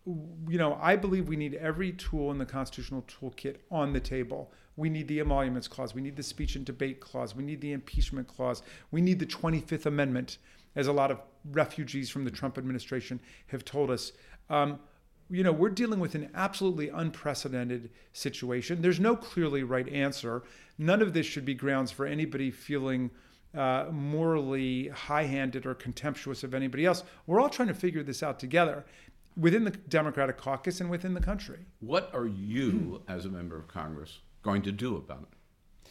you 0.06 0.58
know, 0.58 0.78
I 0.82 0.98
believe 0.98 1.30
we 1.30 1.38
need 1.38 1.56
every 1.56 1.94
tool 1.94 2.30
in 2.32 2.38
the 2.38 2.46
constitutional 2.46 3.04
toolkit 3.04 3.58
on 3.72 3.94
the 3.94 4.02
table. 4.02 4.52
We 4.76 4.90
need 4.90 5.08
the 5.08 5.22
emoluments 5.22 5.70
clause. 5.70 5.96
We 5.96 6.02
need 6.02 6.18
the 6.18 6.24
speech 6.24 6.58
and 6.58 6.66
debate 6.66 7.00
clause. 7.00 7.36
We 7.36 7.44
need 7.44 7.62
the 7.62 7.72
impeachment 7.72 8.28
clause. 8.28 8.64
We 8.92 9.00
need 9.00 9.20
the 9.20 9.26
25th 9.26 9.86
Amendment, 9.86 10.40
as 10.76 10.88
a 10.88 10.92
lot 10.92 11.10
of 11.10 11.22
refugees 11.52 12.10
from 12.10 12.26
the 12.26 12.32
Trump 12.32 12.58
administration 12.58 13.22
have 13.48 13.64
told 13.64 13.92
us. 13.92 14.12
Um, 14.50 14.80
you 15.30 15.42
know, 15.42 15.54
we're 15.54 15.70
dealing 15.70 16.02
with 16.02 16.16
an 16.16 16.30
absolutely 16.36 16.90
unprecedented 16.90 17.92
situation. 18.12 18.82
There's 18.82 19.00
no 19.00 19.16
clearly 19.16 19.64
right 19.64 19.88
answer. 19.88 20.44
None 20.78 21.02
of 21.02 21.14
this 21.14 21.26
should 21.26 21.46
be 21.46 21.54
grounds 21.54 21.92
for 21.92 22.06
anybody 22.06 22.52
feeling 22.52 23.10
uh, 23.56 23.86
morally 23.92 24.88
high 24.90 25.24
handed 25.24 25.66
or 25.66 25.74
contemptuous 25.76 26.44
of 26.44 26.54
anybody 26.54 26.86
else. 26.86 27.04
We're 27.28 27.40
all 27.40 27.50
trying 27.50 27.68
to 27.68 27.74
figure 27.74 28.04
this 28.04 28.24
out 28.24 28.40
together 28.40 28.84
within 29.38 29.64
the 29.64 29.72
Democratic 29.72 30.38
caucus 30.38 30.82
and 30.82 30.90
within 30.90 31.14
the 31.14 31.22
country. 31.22 31.60
What 31.80 32.10
are 32.14 32.26
you, 32.28 33.02
as 33.08 33.26
a 33.26 33.30
member 33.30 33.58
of 33.58 33.68
Congress, 33.68 34.20
going 34.44 34.62
to 34.64 34.72
do 34.72 34.96
about 34.98 35.24
it? 35.32 35.90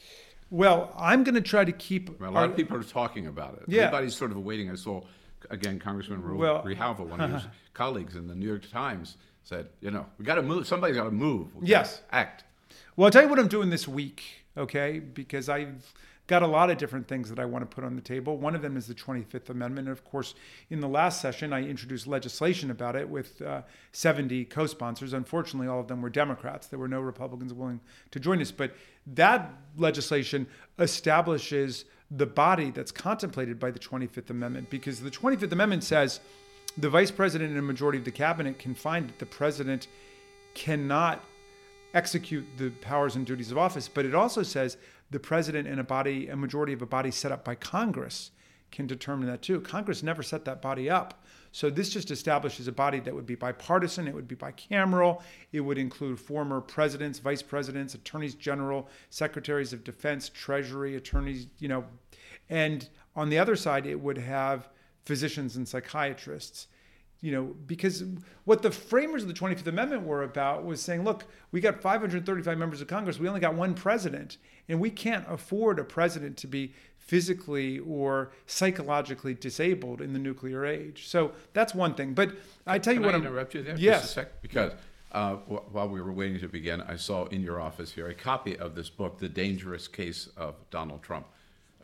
Well, 0.51 0.93
I'm 0.99 1.25
going 1.25 1.35
to 1.35 1.41
try 1.41 1.65
to 1.65 1.73
keep. 1.73 2.21
Mean, 2.21 2.29
a 2.29 2.33
lot 2.33 2.43
our- 2.45 2.51
of 2.51 2.57
people 2.57 2.77
are 2.77 2.83
talking 2.83 3.27
about 3.27 3.55
it. 3.55 3.63
Yeah. 3.69 3.83
Everybody's 3.85 4.15
sort 4.15 4.33
of 4.33 4.39
waiting. 4.39 4.71
I 4.71 4.75
saw, 4.75 5.03
again, 5.51 5.79
Congressman 5.79 6.23
Ru- 6.23 6.37
Well- 6.39 6.63
one 6.63 7.21
of 7.21 7.31
his 7.33 7.43
colleagues 7.75 8.17
in 8.17 8.27
the 8.27 8.35
New 8.35 8.47
York 8.47 8.69
Times, 8.71 9.17
said, 9.45 9.69
you 9.81 9.91
know, 9.91 10.07
we 10.19 10.25
got 10.25 10.35
to 10.37 10.43
move. 10.43 10.67
Somebody's 10.67 10.97
got 10.97 11.05
to 11.05 11.11
move. 11.11 11.49
Yes. 11.63 12.03
Act. 12.13 12.45
Well, 12.97 13.07
I'll 13.07 13.11
tell 13.11 13.23
you 13.23 13.29
what 13.29 13.39
I'm 13.39 13.49
doing 13.49 13.71
this 13.71 13.89
week, 13.89 14.23
okay? 14.57 14.99
Because 14.99 15.49
I've 15.49 15.93
got 16.27 16.43
a 16.43 16.47
lot 16.47 16.71
of 16.71 16.79
different 16.79 17.09
things 17.09 17.29
that 17.29 17.39
I 17.39 17.45
want 17.45 17.69
to 17.69 17.75
put 17.75 17.85
on 17.85 17.97
the 17.97 18.03
table. 18.03 18.37
One 18.37 18.55
of 18.55 18.63
them 18.63 18.77
is 18.77 18.87
the 18.87 18.95
25th 18.95 19.51
Amendment. 19.51 19.89
And 19.89 19.97
of 19.97 20.05
course, 20.05 20.35
in 20.71 20.81
the 20.81 20.89
last 20.89 21.21
session, 21.21 21.53
I 21.53 21.63
introduced 21.63 22.07
legislation 22.07 22.71
about 22.71 22.95
it 22.95 23.09
with 23.09 23.43
uh, 23.43 23.63
70 23.93 24.45
co 24.47 24.67
sponsors. 24.67 25.13
Unfortunately, 25.13 25.69
all 25.69 25.81
of 25.81 25.89
them 25.89 26.01
were 26.01 26.11
Democrats. 26.11 26.69
There 26.69 26.79
were 26.79 26.89
no 26.89 27.01
Republicans 27.01 27.53
willing 27.53 27.81
to 28.13 28.21
join 28.21 28.41
us. 28.41 28.53
But 28.53 28.75
that 29.15 29.53
legislation 29.77 30.47
establishes 30.79 31.85
the 32.11 32.27
body 32.27 32.71
that's 32.71 32.93
contemplated 32.93 33.59
by 33.59 33.71
the 33.71 33.79
25th 33.79 34.31
Amendment 34.31 34.71
because 34.71 35.01
the 35.01 35.11
25th 35.11 35.53
Amendment 35.53 35.83
says 35.83 36.21
the 36.77 36.91
vice 36.91 37.11
president 37.11 37.51
and 37.51 37.59
a 37.59 37.63
majority 37.63 37.99
of 37.99 38.05
the 38.05 38.11
cabinet 38.11 38.59
can 38.59 38.75
find 38.75 39.09
that 39.09 39.19
the 39.19 39.27
president 39.27 39.89
cannot 40.55 41.25
execute 41.95 42.47
the 42.57 42.71
powers 42.71 43.17
and 43.17 43.27
duties 43.27 43.51
of 43.51 43.59
office. 43.59 43.89
But 43.89 44.07
it 44.07 44.15
also 44.15 44.43
says 44.43 44.77
the 45.13 45.21
president 45.21 45.69
and 45.69 45.79
a 45.79 45.85
body, 45.85 46.29
a 46.29 46.37
majority 46.37 46.73
of 46.73 46.83
a 46.83 46.87
body 46.87 47.11
set 47.11 47.31
up 47.31 47.45
by 47.45 47.55
Congress 47.55 48.31
can 48.71 48.87
determine 48.87 49.29
that 49.29 49.43
too. 49.43 49.61
Congress 49.61 50.03
never 50.03 50.23
set 50.23 50.45
that 50.47 50.63
body 50.63 50.89
up. 50.89 51.23
So 51.53 51.69
this 51.69 51.91
just 51.91 52.11
establishes 52.11 52.67
a 52.67 52.73
body 52.73 52.99
that 53.01 53.15
would 53.15 53.27
be 53.27 53.35
bipartisan, 53.35 54.09
it 54.09 54.15
would 54.15 54.27
be 54.27 54.35
bicameral, 54.35 55.23
it 55.53 55.61
would 55.61 55.77
include 55.77 56.19
former 56.19 56.63
presidents, 56.63 57.19
vice 57.19 57.43
presidents, 57.43 57.95
attorneys 57.95 58.35
general, 58.35 58.89
secretaries 59.11 59.75
of 59.75 59.85
defense, 59.85 60.31
treasury, 60.31 60.97
attorneys, 60.97 61.49
you 61.59 61.69
know, 61.69 61.85
and 62.49 62.89
on 63.15 63.29
the 63.29 63.39
other 63.39 63.55
side 63.55 63.87
it 63.87 64.01
would 64.01 64.17
have 64.17 64.71
physicians 65.05 65.57
and 65.57 65.69
psychiatrists 65.69 66.69
you 67.23 67.31
know, 67.31 67.55
because 67.67 68.03
what 68.45 68.63
the 68.63 68.71
framers 68.71 69.23
of 69.23 69.29
the 69.29 69.35
25th 69.35 69.69
Amendment 69.69 70.03
were 70.03 70.25
about 70.25 70.65
was 70.65 70.83
saying, 70.83 71.05
look, 71.05 71.25
we 71.53 71.61
got 71.61 71.81
535 71.81 72.59
members 72.59 72.81
of 72.81 72.89
Congress, 72.89 73.19
we 73.19 73.29
only 73.29 73.41
got 73.41 73.55
one 73.55 73.75
president, 73.75 74.39
and 74.69 74.81
we 74.81 74.91
can't 74.91 75.25
afford 75.29 75.79
a 75.79 75.85
president 75.85 76.37
to 76.39 76.49
be 76.49 76.75
physically 76.99 77.79
or 77.79 78.33
psychologically 78.47 79.35
disabled 79.35 80.01
in 80.01 80.13
the 80.13 80.19
nuclear 80.19 80.67
age. 80.67 81.07
So 81.07 81.33
that's 81.53 81.75
one 81.75 81.95
thing. 81.95 82.13
But 82.13 82.33
I 82.67 82.81
tell 82.81 82.93
you 82.93 82.99
Can 82.99 83.07
what, 83.07 83.15
I 83.15 83.19
I'm, 83.19 83.25
interrupt 83.25 83.55
you 83.55 83.63
there? 83.63 83.77
Yes. 83.79 84.03
Just 84.03 84.11
a 84.11 84.15
sec? 84.15 84.43
Because 84.43 84.73
uh, 85.13 85.35
wh- 85.35 85.73
while 85.73 85.89
we 85.89 86.01
were 86.01 86.13
waiting 86.13 86.41
to 86.41 86.49
begin, 86.49 86.81
I 86.83 86.97
saw 86.97 87.27
in 87.27 87.41
your 87.41 87.61
office 87.61 87.93
here 87.93 88.09
a 88.09 88.15
copy 88.15 88.59
of 88.59 88.75
this 88.75 88.91
book, 88.91 89.19
The 89.19 89.29
Dangerous 89.29 89.87
Case 89.87 90.29
of 90.37 90.57
Donald 90.71 91.03
Trump, 91.03 91.27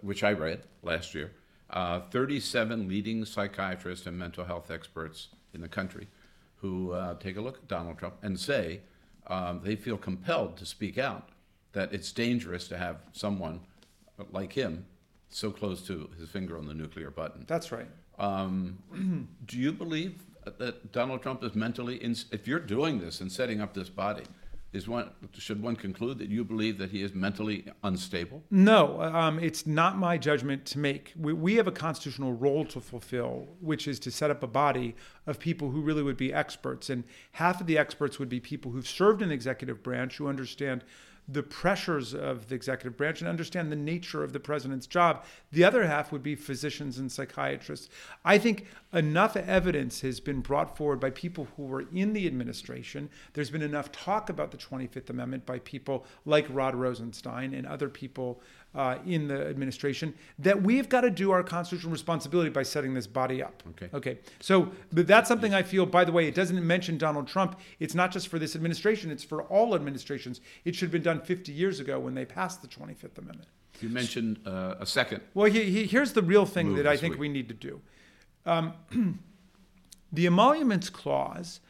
which 0.03 0.25
I 0.25 0.33
read 0.33 0.63
last 0.83 1.15
year. 1.15 1.31
Uh, 1.71 2.01
37 2.11 2.89
leading 2.89 3.25
psychiatrists 3.25 4.07
and 4.07 4.19
mental 4.19 4.45
health 4.45 4.71
experts 4.71 5.29
in 5.53 5.61
the 5.61 5.69
country 5.69 6.09
who 6.57 6.93
uh, 6.93 7.15
take 7.15 7.37
a 7.37 7.41
look 7.41 7.59
at 7.59 7.69
Donald 7.69 7.99
Trump 7.99 8.15
and 8.23 8.39
say 8.39 8.81
um, 9.27 9.61
they 9.63 9.77
feel 9.77 9.99
compelled 9.99 10.57
to 10.57 10.67
speak 10.67 10.99
out 10.99 11.29
that 11.73 11.93
it's 11.93 12.11
dangerous 12.11 12.67
to 12.69 12.79
have 12.79 12.97
someone 13.13 13.61
like 14.33 14.53
him 14.55 14.87
so 15.29 15.51
close 15.51 15.87
to 15.87 16.09
his 16.19 16.29
finger 16.31 16.57
on 16.57 16.67
the 16.67 16.75
nuclear 16.75 17.11
button. 17.11 17.45
that's 17.47 17.71
right. 17.71 17.89
Um, 18.19 18.79
do 19.47 19.59
you 19.59 19.73
believe 19.73 20.23
that 20.45 20.93
Donald 20.93 21.23
Trump 21.23 21.45
is 21.45 21.55
mentally, 21.55 21.97
if 22.33 22.49
you're 22.49 22.59
doing 22.59 22.99
this 22.99 23.21
and 23.21 23.31
setting 23.31 23.61
up 23.61 23.75
this 23.75 23.91
body, 23.91 24.25
is 24.73 24.87
one 24.87 25.11
should 25.33 25.63
one 25.63 25.77
conclude 25.77 26.19
that 26.19 26.29
you 26.29 26.45
believe 26.45 26.77
that 26.79 26.91
he 26.91 27.03
is 27.03 27.15
mentally 27.15 27.65
unstable? 27.83 28.43
No, 28.51 29.01
um, 29.01 29.39
it's 29.39 29.67
not 29.67 29.97
my 29.97 30.19
judgment 30.19 30.67
to 30.67 30.79
make. 30.79 31.15
We, 31.17 31.33
we 31.33 31.55
have 31.55 31.67
a 31.67 31.73
constitutional 31.73 32.35
role 32.35 32.67
to 32.67 32.81
fulfill, 32.81 33.49
which 33.61 33.89
is 33.89 33.99
to 34.01 34.11
set 34.11 34.31
up 34.31 34.43
a 34.43 34.47
body 34.47 34.95
of 35.27 35.39
people 35.39 35.71
who 35.71 35.81
really 35.81 36.03
would 36.03 36.19
be 36.19 36.35
experts. 36.35 36.91
And 36.91 37.05
half 37.33 37.61
of 37.61 37.67
the 37.67 37.79
experts 37.79 38.19
would 38.19 38.29
be 38.29 38.41
people 38.41 38.73
who've 38.73 38.87
served 38.87 39.23
in 39.23 39.29
the 39.29 39.35
executive 39.35 39.83
branch, 39.83 40.19
who 40.19 40.29
understand 40.29 40.85
the 41.29 41.43
pressures 41.43 42.15
of 42.15 42.49
the 42.49 42.55
executive 42.55 42.97
branch 42.97 43.21
and 43.21 43.29
understand 43.29 43.71
the 43.71 43.77
nature 43.77 44.25
of 44.25 44.33
the 44.33 44.41
president's 44.41 44.87
job. 44.87 45.25
The 45.53 45.63
other 45.63 45.87
half 45.87 46.11
would 46.11 46.23
be 46.23 46.35
physicians 46.35 46.99
and 46.99 47.13
psychiatrists. 47.13 47.91
I 48.25 48.39
think 48.39 48.67
enough 48.95 49.37
evidence 49.37 50.01
has 50.01 50.21
been 50.21 50.41
brought 50.41 50.77
forward 50.77 51.01
by 51.01 51.11
people 51.11 51.49
who 51.57 51.65
were 51.65 51.85
in 51.93 52.15
the 52.15 52.27
administration. 52.27 53.11
There's 53.35 53.51
been 53.51 53.63
enough 53.63 53.93
talk 53.93 54.31
about 54.31 54.51
the 54.51 54.57
25th 54.57 55.11
Amendment 55.11 55.45
by 55.45 55.59
people 55.61 56.07
like 56.25 56.47
Rod 56.49 56.75
Rosenstein 56.75 57.53
and 57.53 57.67
other 57.67 57.91
people 57.91 58.41
uh, 58.75 58.99
in 59.07 59.29
the 59.29 59.47
administration 59.47 60.15
that 60.39 60.63
we've 60.63 60.89
got 60.89 61.01
to 61.01 61.11
do 61.11 61.31
our 61.31 61.43
constitutional 61.43 61.91
responsibility 61.91 62.51
by 62.51 62.63
setting 62.63 62.95
this 62.95 63.07
body 63.07 63.43
up. 63.43 63.63
Okay. 63.71 63.89
Okay. 63.95 64.19
So, 64.41 64.71
but 64.93 65.07
that's 65.07 65.29
something 65.29 65.55
I 65.55 65.63
feel, 65.63 65.87
by 65.87 66.05
the 66.05 66.13
way, 66.13 66.29
it 66.29 66.35
doesn't 66.35 66.65
mention 66.65 66.99
Donald 66.99 67.27
Trump. 67.27 67.59
It's 67.81 67.95
not 67.95 68.13
just 68.13 68.29
for 68.29 68.39
this 68.39 68.55
administration, 68.55 69.11
it's 69.11 69.25
for 69.25 69.43
all 69.45 69.75
administrations. 69.75 70.41
It 70.65 70.75
should 70.75 70.87
have 70.87 70.93
been 70.93 71.03
done 71.03 71.21
50 71.21 71.51
years 71.53 71.81
ago 71.81 71.99
when 71.99 72.15
they 72.15 72.25
passed 72.25 72.63
the 72.63 72.69
25th 72.69 73.19
Amendment. 73.19 73.49
You 73.81 73.89
mentioned 73.89 74.41
uh, 74.45 74.75
a 74.81 74.87
second. 74.87 75.23
Well, 75.35 75.51
he, 75.51 75.65
he, 75.65 75.87
here's 75.87 76.13
the 76.13 76.23
real 76.23 76.47
thing 76.47 76.75
that 76.75 76.87
I 76.87 76.97
think 76.97 77.15
week. 77.15 77.21
we 77.21 77.29
need 77.29 77.49
to 77.49 77.55
do. 77.55 77.81
Um, 78.45 78.75
the 80.13 80.27
emoluments 80.27 80.91
clause, 80.91 81.61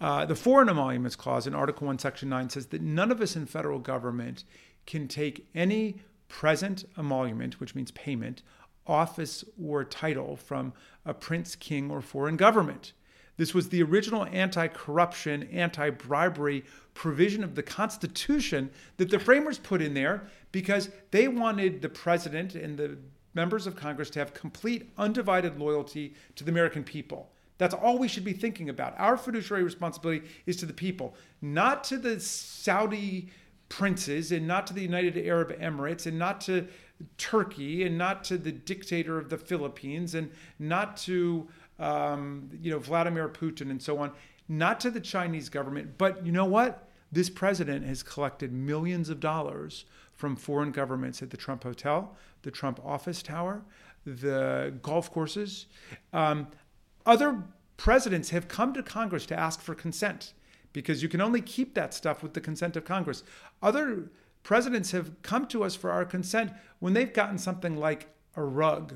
uh, 0.00 0.24
the 0.26 0.36
foreign 0.36 0.68
emoluments 0.68 1.16
clause 1.16 1.46
in 1.46 1.54
Article 1.54 1.86
1, 1.86 1.98
Section 1.98 2.28
9 2.28 2.50
says 2.50 2.66
that 2.66 2.82
none 2.82 3.10
of 3.10 3.20
us 3.20 3.34
in 3.34 3.46
federal 3.46 3.78
government 3.78 4.44
can 4.86 5.08
take 5.08 5.46
any 5.54 6.00
present 6.28 6.84
emolument, 6.96 7.60
which 7.60 7.74
means 7.74 7.90
payment, 7.92 8.42
office, 8.86 9.44
or 9.62 9.84
title 9.84 10.36
from 10.36 10.72
a 11.04 11.14
prince, 11.14 11.56
king, 11.56 11.90
or 11.90 12.00
foreign 12.00 12.36
government. 12.36 12.92
This 13.36 13.52
was 13.52 13.68
the 13.68 13.82
original 13.82 14.26
anti 14.32 14.68
corruption, 14.68 15.44
anti 15.52 15.90
bribery 15.90 16.64
provision 16.94 17.44
of 17.44 17.54
the 17.54 17.62
Constitution 17.62 18.70
that 18.96 19.10
the 19.10 19.18
framers 19.18 19.58
put 19.58 19.82
in 19.82 19.94
there 19.94 20.28
because 20.52 20.90
they 21.10 21.28
wanted 21.28 21.82
the 21.82 21.88
president 21.88 22.54
and 22.54 22.78
the 22.78 22.96
members 23.34 23.66
of 23.66 23.76
Congress 23.76 24.08
to 24.10 24.18
have 24.18 24.32
complete, 24.32 24.90
undivided 24.96 25.58
loyalty 25.58 26.14
to 26.34 26.44
the 26.44 26.50
American 26.50 26.82
people. 26.82 27.30
That's 27.58 27.74
all 27.74 27.98
we 27.98 28.08
should 28.08 28.24
be 28.24 28.32
thinking 28.32 28.68
about. 28.70 28.94
Our 28.98 29.16
fiduciary 29.16 29.62
responsibility 29.62 30.26
is 30.46 30.56
to 30.56 30.66
the 30.66 30.72
people, 30.72 31.14
not 31.40 31.84
to 31.84 31.98
the 31.98 32.20
Saudi 32.20 33.28
princes 33.68 34.32
and 34.32 34.46
not 34.46 34.66
to 34.66 34.74
the 34.74 34.82
United 34.82 35.16
Arab 35.18 35.58
Emirates 35.58 36.06
and 36.06 36.18
not 36.18 36.40
to 36.42 36.66
Turkey 37.18 37.84
and 37.84 37.98
not 37.98 38.24
to 38.24 38.38
the 38.38 38.52
dictator 38.52 39.18
of 39.18 39.28
the 39.28 39.36
Philippines 39.36 40.14
and 40.14 40.30
not 40.58 40.96
to 40.96 41.48
um, 41.78 42.48
you 42.60 42.70
know 42.70 42.78
Vladimir 42.78 43.28
Putin 43.28 43.70
and 43.70 43.82
so 43.82 43.98
on, 43.98 44.12
not 44.48 44.80
to 44.80 44.90
the 44.90 45.00
Chinese 45.00 45.48
government. 45.48 45.98
But 45.98 46.24
you 46.24 46.32
know 46.32 46.44
what? 46.44 46.88
This 47.12 47.30
president 47.30 47.84
has 47.86 48.02
collected 48.02 48.52
millions 48.52 49.08
of 49.08 49.20
dollars 49.20 49.84
from 50.14 50.36
foreign 50.36 50.72
governments 50.72 51.22
at 51.22 51.30
the 51.30 51.36
Trump 51.36 51.62
Hotel, 51.62 52.16
the 52.42 52.50
Trump 52.50 52.80
office 52.84 53.22
tower, 53.22 53.62
the 54.06 54.74
golf 54.82 55.12
courses. 55.12 55.66
Um, 56.12 56.48
other 57.04 57.42
presidents 57.76 58.30
have 58.30 58.48
come 58.48 58.72
to 58.72 58.82
Congress 58.82 59.26
to 59.26 59.38
ask 59.38 59.60
for 59.60 59.74
consent 59.74 60.32
because 60.76 61.02
you 61.02 61.08
can 61.08 61.22
only 61.22 61.40
keep 61.40 61.72
that 61.72 61.94
stuff 61.94 62.22
with 62.22 62.34
the 62.34 62.40
consent 62.40 62.76
of 62.76 62.84
Congress. 62.84 63.22
Other 63.62 64.10
presidents 64.42 64.90
have 64.90 65.10
come 65.22 65.46
to 65.46 65.64
us 65.64 65.74
for 65.74 65.90
our 65.90 66.04
consent 66.04 66.52
when 66.80 66.92
they've 66.92 67.14
gotten 67.14 67.38
something 67.38 67.78
like 67.78 68.08
a 68.36 68.42
rug, 68.42 68.92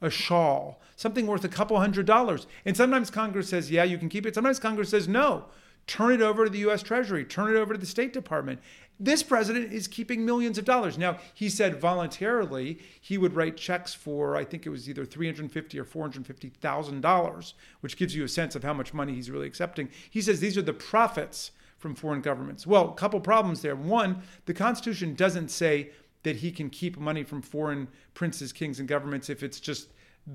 a 0.00 0.08
shawl, 0.08 0.80
something 0.96 1.26
worth 1.26 1.44
a 1.44 1.48
couple 1.48 1.78
hundred 1.78 2.06
dollars. 2.06 2.46
And 2.64 2.74
sometimes 2.74 3.10
Congress 3.10 3.50
says, 3.50 3.70
yeah, 3.70 3.84
you 3.84 3.98
can 3.98 4.08
keep 4.08 4.24
it. 4.24 4.34
Sometimes 4.34 4.58
Congress 4.58 4.88
says, 4.88 5.08
no, 5.08 5.44
turn 5.86 6.14
it 6.14 6.22
over 6.22 6.46
to 6.46 6.50
the 6.50 6.66
US 6.70 6.82
Treasury, 6.82 7.26
turn 7.26 7.54
it 7.54 7.58
over 7.58 7.74
to 7.74 7.78
the 7.78 7.84
State 7.84 8.14
Department. 8.14 8.58
This 9.02 9.22
president 9.22 9.72
is 9.72 9.88
keeping 9.88 10.26
millions 10.26 10.58
of 10.58 10.66
dollars. 10.66 10.98
Now, 10.98 11.16
he 11.32 11.48
said 11.48 11.80
voluntarily 11.80 12.78
he 13.00 13.16
would 13.16 13.34
write 13.34 13.56
checks 13.56 13.94
for, 13.94 14.36
I 14.36 14.44
think 14.44 14.66
it 14.66 14.70
was 14.70 14.90
either 14.90 15.06
350 15.06 15.78
or 15.78 15.84
$450,000, 15.86 17.52
which 17.80 17.96
gives 17.96 18.14
you 18.14 18.24
a 18.24 18.28
sense 18.28 18.54
of 18.54 18.62
how 18.62 18.74
much 18.74 18.92
money 18.92 19.14
he's 19.14 19.30
really 19.30 19.46
accepting. 19.46 19.88
He 20.10 20.20
says 20.20 20.40
these 20.40 20.58
are 20.58 20.62
the 20.62 20.74
profits 20.74 21.52
from 21.78 21.94
foreign 21.94 22.20
governments. 22.20 22.66
Well, 22.66 22.90
a 22.90 22.94
couple 22.94 23.20
problems 23.20 23.62
there. 23.62 23.74
One, 23.74 24.22
the 24.44 24.52
Constitution 24.52 25.14
doesn't 25.14 25.50
say 25.50 25.92
that 26.22 26.36
he 26.36 26.52
can 26.52 26.68
keep 26.68 26.98
money 26.98 27.24
from 27.24 27.40
foreign 27.40 27.88
princes, 28.12 28.52
kings, 28.52 28.78
and 28.78 28.86
governments 28.86 29.30
if 29.30 29.42
it's 29.42 29.58
just 29.58 29.88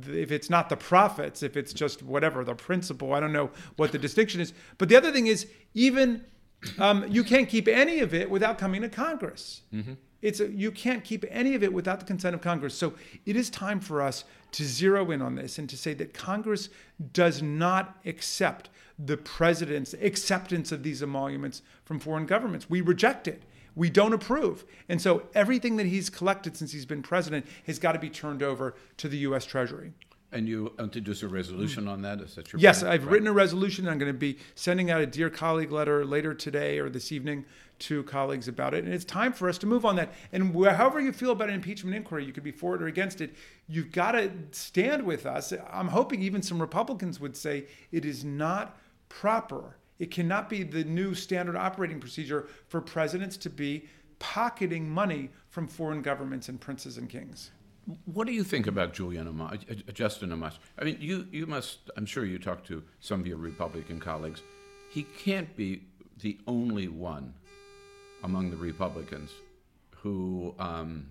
if 0.09 0.31
it's 0.31 0.49
not 0.49 0.67
the 0.69 0.75
profits, 0.75 1.43
if 1.43 1.55
it's 1.55 1.71
just 1.71 2.01
whatever 2.01 2.43
the 2.43 2.55
principle. 2.55 3.13
I 3.13 3.19
don't 3.19 3.31
know 3.31 3.51
what 3.75 3.91
the 3.91 3.99
distinction 3.99 4.41
is. 4.41 4.51
But 4.79 4.89
the 4.89 4.95
other 4.95 5.11
thing 5.11 5.27
is 5.27 5.47
even 5.75 6.25
um, 6.79 7.05
you 7.09 7.23
can't 7.23 7.49
keep 7.49 7.67
any 7.67 7.99
of 7.99 8.13
it 8.13 8.29
without 8.29 8.57
coming 8.57 8.81
to 8.81 8.89
Congress. 8.89 9.61
Mm-hmm. 9.73 9.93
It's 10.21 10.39
a, 10.39 10.49
you 10.49 10.71
can't 10.71 11.03
keep 11.03 11.23
any 11.29 11.53
of 11.53 11.63
it 11.63 11.71
without 11.71 11.99
the 11.99 12.05
consent 12.05 12.33
of 12.33 12.41
Congress. 12.41 12.73
So 12.75 12.93
it 13.25 13.35
is 13.35 13.49
time 13.49 13.79
for 13.79 14.01
us 14.01 14.23
to 14.53 14.63
zero 14.63 15.11
in 15.11 15.21
on 15.21 15.35
this 15.35 15.59
and 15.59 15.69
to 15.69 15.77
say 15.77 15.93
that 15.95 16.13
Congress 16.13 16.69
does 17.13 17.41
not 17.41 17.97
accept 18.05 18.69
the 18.97 19.17
president's 19.17 19.93
acceptance 19.93 20.71
of 20.71 20.81
these 20.81 21.03
emoluments 21.03 21.61
from 21.83 21.99
foreign 21.99 22.25
governments. 22.25 22.69
We 22.69 22.81
reject 22.81 23.27
it. 23.27 23.43
We 23.75 23.89
don't 23.89 24.13
approve. 24.13 24.63
And 24.87 25.01
so 25.01 25.23
everything 25.35 25.75
that 25.75 25.85
he's 25.85 26.09
collected 26.09 26.55
since 26.55 26.71
he's 26.71 26.85
been 26.85 27.03
president 27.03 27.45
has 27.67 27.77
got 27.77 27.91
to 27.91 27.99
be 27.99 28.09
turned 28.09 28.41
over 28.41 28.73
to 28.97 29.09
the 29.09 29.17
U.S. 29.17 29.45
Treasury. 29.45 29.91
And 30.31 30.47
you 30.47 30.73
um, 30.79 30.85
introduce 30.85 31.23
a 31.23 31.27
resolution 31.27 31.87
on 31.87 32.01
that? 32.01 32.19
Is 32.19 32.35
that 32.35 32.51
your 32.51 32.59
Yes, 32.59 32.81
plan? 32.81 32.91
I've 32.91 33.05
Right. 33.05 33.13
written 33.13 33.27
a 33.27 33.33
resolution. 33.33 33.87
I'm 33.87 33.97
going 33.97 34.11
to 34.11 34.17
be 34.17 34.37
sending 34.55 34.91
out 34.91 35.01
a 35.01 35.05
dear 35.05 35.29
colleague 35.29 35.71
letter 35.71 36.03
later 36.03 36.33
today 36.33 36.79
or 36.79 36.89
this 36.89 37.11
evening 37.11 37.45
to 37.77 38.03
colleagues 38.03 38.47
about 38.47 38.73
it. 38.73 38.83
And 38.83 38.93
it's 38.93 39.05
time 39.05 39.33
for 39.33 39.47
us 39.47 39.57
to 39.59 39.67
move 39.67 39.85
on 39.85 39.95
that. 39.97 40.13
And 40.31 40.53
however 40.53 40.99
you 40.99 41.11
feel 41.11 41.31
about 41.31 41.49
an 41.49 41.55
impeachment 41.55 41.95
inquiry, 41.95 42.25
you 42.25 42.33
could 42.33 42.43
be 42.43 42.51
for 42.51 42.75
it 42.75 42.81
or 42.81 42.87
against 42.87 43.21
it. 43.21 43.35
You've 43.67 43.91
got 43.91 44.13
to 44.13 44.31
stand 44.51 45.03
with 45.05 45.25
us. 45.25 45.53
I'm 45.71 45.89
hoping 45.89 46.21
even 46.21 46.41
some 46.41 46.59
Republicans 46.61 47.19
would 47.19 47.35
say 47.37 47.67
it 47.91 48.05
is 48.05 48.23
not 48.23 48.77
proper. 49.09 49.77
It 49.99 50.11
cannot 50.11 50.49
be 50.49 50.63
the 50.63 50.83
new 50.83 51.13
standard 51.13 51.55
operating 51.55 51.99
procedure 51.99 52.47
for 52.67 52.81
presidents 52.81 53.37
to 53.37 53.49
be 53.49 53.87
pocketing 54.19 54.89
money 54.89 55.29
from 55.49 55.67
foreign 55.67 56.01
governments 56.01 56.49
and 56.49 56.59
princes 56.59 56.97
and 56.97 57.09
kings. 57.09 57.51
What 58.05 58.25
do 58.25 58.33
you 58.33 58.43
think 58.43 58.67
about 58.67 58.93
Julian 58.93 59.27
Amash, 59.27 59.69
uh, 59.69 59.91
Justin 59.91 60.29
Amash? 60.29 60.53
I 60.79 60.83
mean, 60.85 60.97
you, 60.99 61.27
you 61.31 61.45
must, 61.45 61.91
I'm 61.97 62.05
sure 62.05 62.25
you 62.25 62.39
talked 62.39 62.65
to 62.67 62.83
some 62.99 63.19
of 63.19 63.27
your 63.27 63.37
Republican 63.37 63.99
colleagues. 63.99 64.41
He 64.89 65.03
can't 65.03 65.55
be 65.55 65.83
the 66.21 66.37
only 66.47 66.87
one 66.87 67.33
among 68.23 68.49
the 68.49 68.57
Republicans 68.57 69.31
who 69.97 70.55
um, 70.57 71.07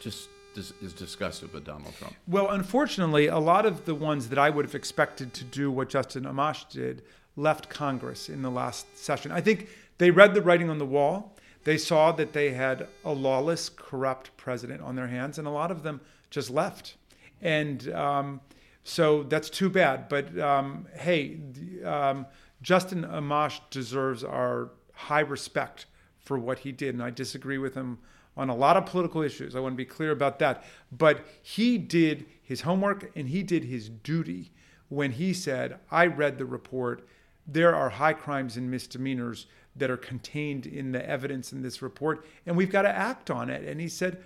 just 0.00 0.28
dis- 0.54 0.72
is 0.82 0.92
disgusted 0.92 1.52
with 1.52 1.64
Donald 1.64 1.94
Trump. 1.96 2.14
Well, 2.26 2.50
unfortunately, 2.50 3.26
a 3.26 3.38
lot 3.38 3.66
of 3.66 3.84
the 3.84 3.94
ones 3.94 4.28
that 4.28 4.38
I 4.38 4.50
would 4.50 4.64
have 4.64 4.74
expected 4.74 5.32
to 5.34 5.44
do 5.44 5.70
what 5.70 5.88
Justin 5.88 6.24
Amash 6.24 6.68
did 6.70 7.02
left 7.36 7.68
Congress 7.68 8.28
in 8.28 8.42
the 8.42 8.50
last 8.50 8.98
session. 8.98 9.32
I 9.32 9.40
think 9.40 9.68
they 9.98 10.10
read 10.10 10.34
the 10.34 10.42
writing 10.42 10.68
on 10.68 10.78
the 10.78 10.86
wall. 10.86 11.31
They 11.64 11.78
saw 11.78 12.12
that 12.12 12.32
they 12.32 12.50
had 12.50 12.88
a 13.04 13.12
lawless, 13.12 13.68
corrupt 13.68 14.36
president 14.36 14.82
on 14.82 14.96
their 14.96 15.06
hands, 15.06 15.38
and 15.38 15.46
a 15.46 15.50
lot 15.50 15.70
of 15.70 15.82
them 15.82 16.00
just 16.30 16.50
left. 16.50 16.96
And 17.40 17.92
um, 17.92 18.40
so 18.84 19.22
that's 19.24 19.50
too 19.50 19.70
bad. 19.70 20.08
But 20.08 20.38
um, 20.38 20.86
hey, 20.94 21.38
um, 21.84 22.26
Justin 22.62 23.04
Amash 23.04 23.60
deserves 23.70 24.24
our 24.24 24.70
high 24.92 25.20
respect 25.20 25.86
for 26.18 26.38
what 26.38 26.60
he 26.60 26.72
did, 26.72 26.94
and 26.94 27.02
I 27.02 27.10
disagree 27.10 27.58
with 27.58 27.74
him 27.74 27.98
on 28.36 28.48
a 28.48 28.54
lot 28.54 28.76
of 28.76 28.86
political 28.86 29.22
issues. 29.22 29.54
I 29.54 29.60
want 29.60 29.74
to 29.74 29.76
be 29.76 29.84
clear 29.84 30.10
about 30.10 30.38
that. 30.38 30.64
But 30.90 31.26
he 31.42 31.78
did 31.78 32.26
his 32.42 32.62
homework 32.62 33.10
and 33.14 33.28
he 33.28 33.42
did 33.42 33.64
his 33.64 33.88
duty 33.88 34.52
when 34.88 35.12
he 35.12 35.32
said, 35.34 35.78
I 35.90 36.06
read 36.06 36.38
the 36.38 36.46
report. 36.46 37.06
There 37.46 37.74
are 37.74 37.90
high 37.90 38.12
crimes 38.12 38.56
and 38.56 38.70
misdemeanors 38.70 39.46
that 39.76 39.90
are 39.90 39.96
contained 39.96 40.66
in 40.66 40.92
the 40.92 41.08
evidence 41.08 41.52
in 41.52 41.62
this 41.62 41.82
report, 41.82 42.26
and 42.46 42.56
we've 42.56 42.70
got 42.70 42.82
to 42.82 42.90
act 42.90 43.30
on 43.30 43.50
it. 43.50 43.66
And 43.66 43.80
he 43.80 43.88
said 43.88 44.22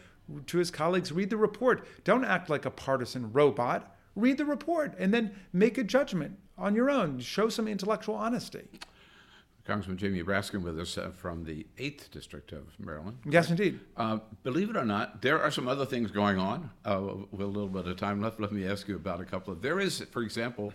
to 0.47 0.59
his 0.59 0.71
colleagues, 0.71 1.13
read 1.13 1.31
the 1.31 1.37
report. 1.37 1.87
Don't 2.05 2.25
act 2.25 2.51
like 2.51 2.65
a 2.65 2.71
partisan 2.71 3.33
robot. 3.33 3.97
Read 4.15 4.39
the 4.39 4.45
report 4.45 4.95
and 4.99 5.13
then 5.13 5.35
make 5.53 5.79
a 5.79 5.85
judgment 5.85 6.39
on 6.59 6.75
your 6.75 6.91
own. 6.91 7.21
Show 7.21 7.49
some 7.49 7.69
intellectual 7.69 8.15
honesty. 8.15 8.69
Congressman 9.67 9.97
Jamie 9.97 10.23
Raskin 10.23 10.63
with 10.63 10.79
us 10.79 10.97
uh, 10.97 11.11
from 11.11 11.43
the 11.43 11.67
8th 11.77 12.11
District 12.13 12.53
of 12.53 12.67
Maryland. 12.79 13.19
Yes, 13.29 13.51
indeed. 13.51 13.81
Uh, 13.97 14.19
believe 14.45 14.71
it 14.71 14.77
or 14.77 14.85
not, 14.85 15.23
there 15.23 15.43
are 15.43 15.51
some 15.51 15.67
other 15.67 15.85
things 15.85 16.13
going 16.13 16.39
on. 16.39 16.71
Uh, 16.85 17.01
with 17.33 17.41
a 17.41 17.47
little 17.47 17.69
bit 17.69 17.87
of 17.87 17.97
time 17.97 18.21
left, 18.21 18.39
let 18.41 18.53
me 18.53 18.67
ask 18.67 18.87
you 18.87 18.95
about 18.95 19.21
a 19.21 19.25
couple 19.25 19.53
of. 19.53 19.63
There 19.63 19.81
is, 19.81 20.01
for 20.13 20.23
example, 20.23 20.73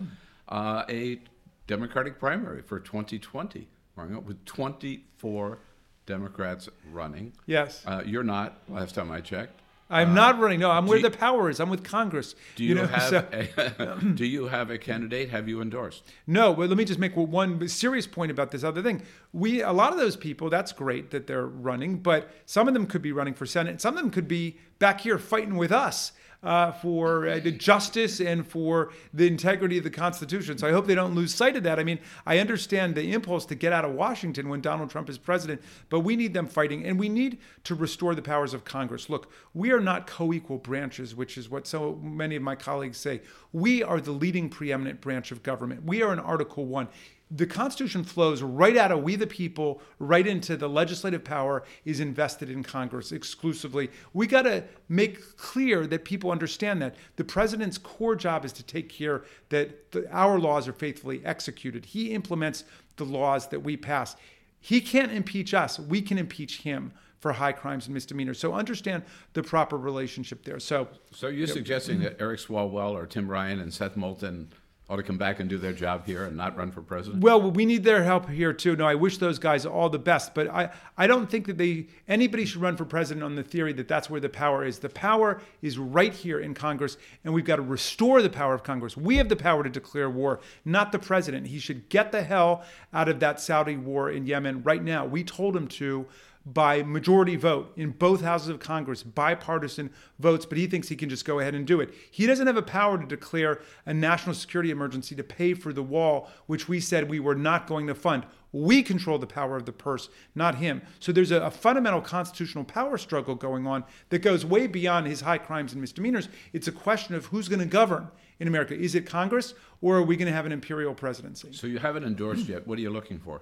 uh, 0.48 0.84
a 0.90 1.20
Democratic 1.66 2.18
primary 2.18 2.60
for 2.60 2.78
2020, 2.78 3.66
with 3.96 4.44
24 4.44 5.58
Democrats 6.06 6.68
running. 6.92 7.32
Yes. 7.46 7.82
Uh, 7.86 8.02
you're 8.04 8.22
not, 8.24 8.58
last 8.68 8.94
time 8.94 9.10
I 9.10 9.20
checked. 9.20 9.60
I'm 9.90 10.14
not 10.14 10.38
running. 10.38 10.58
No, 10.58 10.70
I'm 10.70 10.86
where 10.86 10.96
you- 10.96 11.02
the 11.02 11.14
power 11.14 11.50
is. 11.50 11.60
I'm 11.60 11.68
with 11.68 11.84
Congress. 11.84 12.34
Do 12.56 12.64
you, 12.64 12.74
know, 12.74 12.86
have 12.86 13.02
so- 13.02 13.26
a, 13.30 14.00
do 14.14 14.24
you 14.24 14.46
have 14.46 14.70
a 14.70 14.78
candidate? 14.78 15.28
Have 15.28 15.48
you 15.50 15.60
endorsed? 15.60 16.02
No, 16.26 16.54
but 16.54 16.70
let 16.70 16.78
me 16.78 16.86
just 16.86 16.98
make 16.98 17.14
one 17.14 17.68
serious 17.68 18.06
point 18.06 18.30
about 18.30 18.52
this 18.52 18.64
other 18.64 18.82
thing. 18.82 19.02
We 19.34 19.60
a 19.60 19.72
lot 19.72 19.92
of 19.92 19.98
those 19.98 20.16
people, 20.16 20.48
that's 20.48 20.72
great 20.72 21.10
that 21.10 21.26
they're 21.26 21.46
running, 21.46 21.98
but 21.98 22.30
some 22.46 22.68
of 22.68 22.74
them 22.74 22.86
could 22.86 23.02
be 23.02 23.12
running 23.12 23.34
for 23.34 23.44
Senate. 23.44 23.82
Some 23.82 23.94
of 23.94 24.02
them 24.02 24.10
could 24.10 24.26
be 24.28 24.56
back 24.82 25.00
here 25.00 25.16
fighting 25.16 25.54
with 25.54 25.70
us 25.70 26.10
uh, 26.42 26.72
for 26.72 27.28
uh, 27.28 27.38
the 27.38 27.52
justice 27.52 28.20
and 28.20 28.44
for 28.44 28.90
the 29.14 29.28
integrity 29.28 29.78
of 29.78 29.84
the 29.84 29.90
Constitution. 29.90 30.58
So 30.58 30.66
I 30.66 30.72
hope 30.72 30.88
they 30.88 30.96
don't 30.96 31.14
lose 31.14 31.32
sight 31.32 31.54
of 31.54 31.62
that. 31.62 31.78
I 31.78 31.84
mean, 31.84 32.00
I 32.26 32.40
understand 32.40 32.96
the 32.96 33.12
impulse 33.12 33.46
to 33.46 33.54
get 33.54 33.72
out 33.72 33.84
of 33.84 33.92
Washington 33.92 34.48
when 34.48 34.60
Donald 34.60 34.90
Trump 34.90 35.08
is 35.08 35.18
president, 35.18 35.62
but 35.88 36.00
we 36.00 36.16
need 36.16 36.34
them 36.34 36.48
fighting, 36.48 36.84
and 36.84 36.98
we 36.98 37.08
need 37.08 37.38
to 37.62 37.76
restore 37.76 38.16
the 38.16 38.22
powers 38.22 38.54
of 38.54 38.64
Congress. 38.64 39.08
Look, 39.08 39.30
we 39.54 39.70
are 39.70 39.78
not 39.78 40.08
co-equal 40.08 40.58
branches, 40.58 41.14
which 41.14 41.38
is 41.38 41.48
what 41.48 41.68
so 41.68 42.00
many 42.02 42.34
of 42.34 42.42
my 42.42 42.56
colleagues 42.56 42.98
say. 42.98 43.20
We 43.52 43.84
are 43.84 44.00
the 44.00 44.10
leading 44.10 44.48
preeminent 44.48 45.00
branch 45.00 45.30
of 45.30 45.44
government. 45.44 45.84
We 45.84 46.02
are 46.02 46.12
in 46.12 46.18
Article 46.18 46.66
One 46.66 46.88
the 47.34 47.46
Constitution 47.46 48.04
flows 48.04 48.42
right 48.42 48.76
out 48.76 48.92
of 48.92 49.02
we 49.02 49.16
the 49.16 49.26
people, 49.26 49.80
right 49.98 50.26
into 50.26 50.54
the 50.54 50.68
legislative 50.68 51.24
power 51.24 51.64
is 51.84 51.98
invested 51.98 52.50
in 52.50 52.62
Congress 52.62 53.10
exclusively. 53.10 53.90
We 54.12 54.26
got 54.26 54.42
to 54.42 54.64
make 54.88 55.38
clear 55.38 55.86
that 55.86 56.04
people 56.04 56.30
understand 56.30 56.82
that 56.82 56.94
the 57.16 57.24
president's 57.24 57.78
core 57.78 58.16
job 58.16 58.44
is 58.44 58.52
to 58.52 58.62
take 58.62 58.90
care 58.90 59.24
that 59.48 59.92
the, 59.92 60.06
our 60.12 60.38
laws 60.38 60.68
are 60.68 60.74
faithfully 60.74 61.24
executed. 61.24 61.86
He 61.86 62.10
implements 62.10 62.64
the 62.96 63.04
laws 63.04 63.48
that 63.48 63.60
we 63.60 63.78
pass. 63.78 64.14
He 64.60 64.82
can't 64.82 65.10
impeach 65.10 65.54
us. 65.54 65.78
We 65.78 66.02
can 66.02 66.18
impeach 66.18 66.60
him 66.60 66.92
for 67.18 67.32
high 67.32 67.52
crimes 67.52 67.86
and 67.86 67.94
misdemeanors. 67.94 68.38
So 68.38 68.52
understand 68.52 69.04
the 69.32 69.42
proper 69.42 69.78
relationship 69.78 70.44
there. 70.44 70.60
So 70.60 70.88
So 71.12 71.28
you're 71.28 71.46
suggesting 71.46 72.00
that 72.00 72.20
Eric 72.20 72.40
Swalwell 72.40 72.90
or 72.90 73.06
Tim 73.06 73.28
Ryan 73.28 73.60
and 73.60 73.72
Seth 73.72 73.96
Moulton 73.96 74.52
ought 74.92 74.96
to 74.96 75.02
come 75.02 75.16
back 75.16 75.40
and 75.40 75.48
do 75.48 75.56
their 75.56 75.72
job 75.72 76.04
here 76.04 76.26
and 76.26 76.36
not 76.36 76.54
run 76.54 76.70
for 76.70 76.82
president? 76.82 77.24
Well, 77.24 77.50
we 77.50 77.64
need 77.64 77.82
their 77.82 78.04
help 78.04 78.28
here 78.28 78.52
too. 78.52 78.76
No, 78.76 78.86
I 78.86 78.94
wish 78.94 79.16
those 79.16 79.38
guys 79.38 79.64
all 79.64 79.88
the 79.88 79.98
best, 79.98 80.34
but 80.34 80.48
I, 80.48 80.70
I 80.98 81.06
don't 81.06 81.30
think 81.30 81.46
that 81.46 81.56
they 81.56 81.86
anybody 82.06 82.44
should 82.44 82.60
run 82.60 82.76
for 82.76 82.84
president 82.84 83.24
on 83.24 83.34
the 83.34 83.42
theory 83.42 83.72
that 83.72 83.88
that's 83.88 84.10
where 84.10 84.20
the 84.20 84.28
power 84.28 84.66
is. 84.66 84.80
The 84.80 84.90
power 84.90 85.40
is 85.62 85.78
right 85.78 86.12
here 86.12 86.40
in 86.40 86.52
Congress, 86.52 86.98
and 87.24 87.32
we've 87.32 87.46
got 87.46 87.56
to 87.56 87.62
restore 87.62 88.20
the 88.20 88.28
power 88.28 88.52
of 88.52 88.64
Congress. 88.64 88.94
We 88.94 89.16
have 89.16 89.30
the 89.30 89.36
power 89.36 89.62
to 89.62 89.70
declare 89.70 90.10
war, 90.10 90.40
not 90.66 90.92
the 90.92 90.98
president. 90.98 91.46
He 91.46 91.58
should 91.58 91.88
get 91.88 92.12
the 92.12 92.22
hell 92.22 92.62
out 92.92 93.08
of 93.08 93.18
that 93.20 93.40
Saudi 93.40 93.78
war 93.78 94.10
in 94.10 94.26
Yemen 94.26 94.62
right 94.62 94.84
now. 94.84 95.06
We 95.06 95.24
told 95.24 95.56
him 95.56 95.68
to 95.68 96.06
by 96.44 96.82
majority 96.82 97.36
vote 97.36 97.72
in 97.76 97.90
both 97.90 98.20
houses 98.20 98.48
of 98.48 98.58
Congress, 98.58 99.02
bipartisan 99.02 99.90
votes, 100.18 100.44
but 100.44 100.58
he 100.58 100.66
thinks 100.66 100.88
he 100.88 100.96
can 100.96 101.08
just 101.08 101.24
go 101.24 101.38
ahead 101.38 101.54
and 101.54 101.66
do 101.66 101.80
it. 101.80 101.94
He 102.10 102.26
doesn't 102.26 102.46
have 102.46 102.56
a 102.56 102.62
power 102.62 102.98
to 102.98 103.06
declare 103.06 103.60
a 103.86 103.94
national 103.94 104.34
security 104.34 104.70
emergency 104.70 105.14
to 105.14 105.22
pay 105.22 105.54
for 105.54 105.72
the 105.72 105.82
wall, 105.82 106.28
which 106.46 106.68
we 106.68 106.80
said 106.80 107.08
we 107.08 107.20
were 107.20 107.36
not 107.36 107.66
going 107.66 107.86
to 107.86 107.94
fund. 107.94 108.26
We 108.50 108.82
control 108.82 109.18
the 109.18 109.26
power 109.26 109.56
of 109.56 109.64
the 109.64 109.72
purse, 109.72 110.10
not 110.34 110.56
him. 110.56 110.82
So 111.00 111.10
there's 111.10 111.30
a, 111.30 111.40
a, 111.40 111.50
fundamental 111.50 112.02
constitutional 112.02 112.64
power 112.64 112.98
struggle 112.98 113.34
going 113.34 113.66
on 113.66 113.84
that 114.10 114.18
goes 114.18 114.44
way 114.44 114.66
beyond 114.66 115.06
his 115.06 115.22
high 115.22 115.38
crimes 115.38 115.72
and 115.72 115.80
misdemeanors. 115.80 116.28
It's 116.52 116.68
a 116.68 116.72
question 116.72 117.14
of 117.14 117.26
who's 117.26 117.48
going 117.48 117.60
to 117.60 117.66
govern 117.66 118.08
in 118.40 118.48
America. 118.48 118.78
Is 118.78 118.94
it 118.94 119.06
Congress 119.06 119.54
or 119.80 119.96
are 119.96 120.02
we 120.02 120.16
going 120.16 120.26
to 120.26 120.34
have 120.34 120.44
an 120.44 120.52
imperial 120.52 120.92
presidency? 120.92 121.52
So 121.52 121.66
you 121.66 121.78
haven't 121.78 122.04
endorsed 122.04 122.46
yet. 122.46 122.66
What 122.66 122.78
are 122.78 122.82
you 122.82 122.90
looking 122.90 123.18
for? 123.18 123.40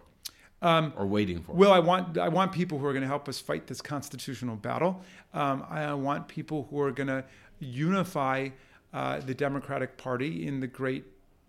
Um, 0.63 0.93
or 0.97 1.07
waiting 1.07 1.43
for? 1.43 1.53
Well, 1.53 1.73
I 1.73 1.79
want 1.79 2.19
I 2.19 2.29
want 2.29 2.53
people 2.53 2.79
who 2.79 2.87
are 2.87 2.93
going 2.93 3.03
to 3.03 3.09
help 3.09 3.29
us 3.29 3.41
fight 3.41 3.67
this 3.67 3.81
constitutional 3.81 4.57
battle. 4.57 5.01
Um, 5.33 5.65
I 5.71 5.93
want 5.95 6.29
people 6.29 6.67
who 6.71 6.81
are 6.81 6.93
going 6.93 7.07
to 7.07 7.25
unify 7.61 8.51
uh, 8.93 9.21
the 9.21 9.35
Democratic 9.35 9.97
Party 9.97 10.47
in 10.47 10.61
the 10.61 10.67
great 10.67 11.05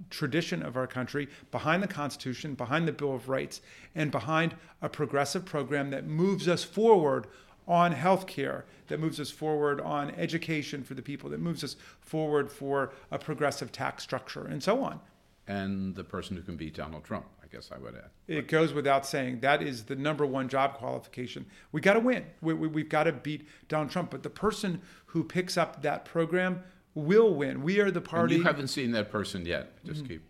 tradition 0.09 0.63
of 0.63 0.77
our 0.77 0.87
country 0.87 1.27
behind 1.51 1.83
the 1.83 1.87
Constitution, 1.87 2.55
behind 2.55 2.87
the 2.87 2.91
Bill 2.91 3.13
of 3.13 3.29
Rights, 3.29 3.61
and 3.95 4.11
behind 4.11 4.55
a 4.81 4.89
progressive 4.89 5.45
program 5.45 5.89
that 5.91 6.07
moves 6.07 6.47
us 6.47 6.63
forward 6.63 7.27
on 7.67 7.91
health 7.91 8.27
care, 8.27 8.65
that 8.87 8.99
moves 8.99 9.19
us 9.19 9.29
forward 9.29 9.79
on 9.81 10.11
education 10.11 10.83
for 10.83 10.93
the 10.93 11.01
people, 11.01 11.29
that 11.29 11.39
moves 11.39 11.63
us 11.63 11.75
forward 11.99 12.51
for 12.51 12.93
a 13.11 13.19
progressive 13.19 13.71
tax 13.71 14.03
structure, 14.03 14.45
and 14.45 14.63
so 14.63 14.83
on. 14.83 14.99
And 15.47 15.95
the 15.95 16.03
person 16.03 16.35
who 16.35 16.41
can 16.41 16.55
beat 16.55 16.75
Donald 16.75 17.03
Trump 17.03 17.25
guess 17.51 17.69
I 17.73 17.77
would 17.77 17.95
add. 17.95 18.09
It 18.27 18.47
goes 18.47 18.73
without 18.73 19.05
saying 19.05 19.41
that 19.41 19.61
is 19.61 19.83
the 19.83 19.95
number 19.95 20.25
one 20.25 20.47
job 20.47 20.75
qualification. 20.75 21.45
We 21.71 21.81
got 21.81 21.93
to 21.93 21.99
win. 21.99 22.25
We, 22.41 22.53
we, 22.53 22.67
we've 22.67 22.89
got 22.89 23.03
to 23.03 23.11
beat 23.11 23.47
Donald 23.67 23.91
Trump. 23.91 24.11
But 24.11 24.23
the 24.23 24.29
person 24.29 24.81
who 25.07 25.23
picks 25.23 25.57
up 25.57 25.81
that 25.81 26.05
program 26.05 26.63
will 26.95 27.33
win. 27.33 27.61
We 27.61 27.79
are 27.79 27.91
the 27.91 28.01
party. 28.01 28.35
And 28.35 28.43
you 28.43 28.47
haven't 28.47 28.67
seen 28.67 28.91
that 28.91 29.11
person 29.11 29.45
yet. 29.45 29.83
Just 29.85 30.03
mm-hmm. 30.03 30.13
keep. 30.13 30.23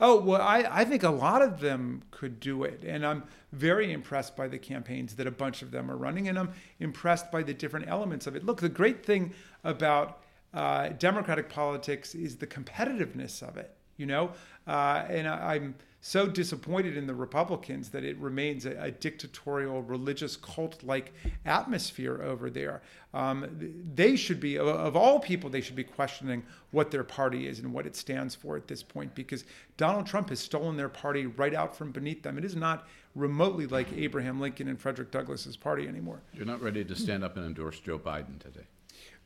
Oh, 0.00 0.20
well, 0.20 0.42
I, 0.42 0.66
I 0.68 0.84
think 0.84 1.04
a 1.04 1.10
lot 1.10 1.42
of 1.42 1.60
them 1.60 2.02
could 2.10 2.40
do 2.40 2.64
it. 2.64 2.82
And 2.84 3.06
I'm 3.06 3.22
very 3.52 3.92
impressed 3.92 4.36
by 4.36 4.48
the 4.48 4.58
campaigns 4.58 5.14
that 5.14 5.28
a 5.28 5.30
bunch 5.30 5.62
of 5.62 5.70
them 5.70 5.90
are 5.90 5.96
running. 5.96 6.28
And 6.28 6.38
I'm 6.38 6.52
impressed 6.80 7.30
by 7.30 7.44
the 7.44 7.54
different 7.54 7.88
elements 7.88 8.26
of 8.26 8.34
it. 8.34 8.44
Look, 8.44 8.60
the 8.60 8.68
great 8.68 9.06
thing 9.06 9.32
about 9.62 10.22
uh, 10.54 10.88
Democratic 10.88 11.48
politics 11.48 12.14
is 12.14 12.36
the 12.36 12.46
competitiveness 12.46 13.46
of 13.46 13.56
it, 13.56 13.76
you 13.96 14.06
know? 14.06 14.32
Uh, 14.66 15.04
and 15.08 15.28
I, 15.28 15.54
I'm 15.54 15.76
so 16.04 16.26
disappointed 16.26 16.96
in 16.96 17.06
the 17.06 17.14
Republicans 17.14 17.88
that 17.90 18.02
it 18.02 18.18
remains 18.18 18.66
a, 18.66 18.76
a 18.82 18.90
dictatorial, 18.90 19.82
religious 19.82 20.36
cult 20.36 20.82
like 20.82 21.14
atmosphere 21.46 22.20
over 22.20 22.50
there. 22.50 22.82
Um, 23.14 23.46
they 23.94 24.16
should 24.16 24.40
be, 24.40 24.56
of, 24.56 24.66
of 24.66 24.96
all 24.96 25.20
people, 25.20 25.48
they 25.48 25.60
should 25.60 25.76
be 25.76 25.84
questioning 25.84 26.42
what 26.72 26.90
their 26.90 27.04
party 27.04 27.46
is 27.46 27.60
and 27.60 27.72
what 27.72 27.86
it 27.86 27.94
stands 27.94 28.34
for 28.34 28.56
at 28.56 28.66
this 28.66 28.82
point 28.82 29.14
because 29.14 29.44
Donald 29.76 30.06
Trump 30.06 30.30
has 30.30 30.40
stolen 30.40 30.76
their 30.76 30.88
party 30.88 31.26
right 31.26 31.54
out 31.54 31.76
from 31.76 31.92
beneath 31.92 32.24
them. 32.24 32.36
It 32.36 32.44
is 32.44 32.56
not 32.56 32.88
remotely 33.14 33.68
like 33.68 33.86
Abraham 33.92 34.40
Lincoln 34.40 34.66
and 34.66 34.80
Frederick 34.80 35.12
Douglass's 35.12 35.56
party 35.56 35.86
anymore. 35.86 36.20
You're 36.34 36.46
not 36.46 36.60
ready 36.60 36.84
to 36.84 36.96
stand 36.96 37.22
up 37.22 37.36
and 37.36 37.46
endorse 37.46 37.78
Joe 37.78 37.98
Biden 38.00 38.40
today. 38.40 38.66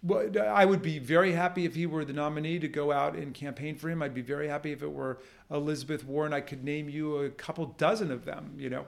I 0.09 0.65
would 0.65 0.83
be 0.83 0.99
very 0.99 1.33
happy 1.33 1.65
if 1.65 1.75
he 1.75 1.87
were 1.87 2.05
the 2.05 2.13
nominee 2.13 2.59
to 2.59 2.69
go 2.69 2.93
out 2.93 3.17
and 3.17 3.35
campaign 3.35 3.77
for 3.77 3.89
him. 3.89 4.03
I'd 4.03 4.15
be 4.15 4.23
very 4.23 4.49
happy 4.49 4.73
if 4.73 4.83
it 4.83 4.93
were 4.93 5.19
Elizabeth 5.51 6.05
Warren. 6.05 6.33
I 6.33 6.41
could 6.41 6.65
name 6.65 6.89
you 6.89 7.17
a 7.19 7.31
couple 7.31 7.67
dozen 7.79 8.11
of 8.11 8.25
them, 8.25 8.55
you 8.57 8.71
know. 8.71 8.87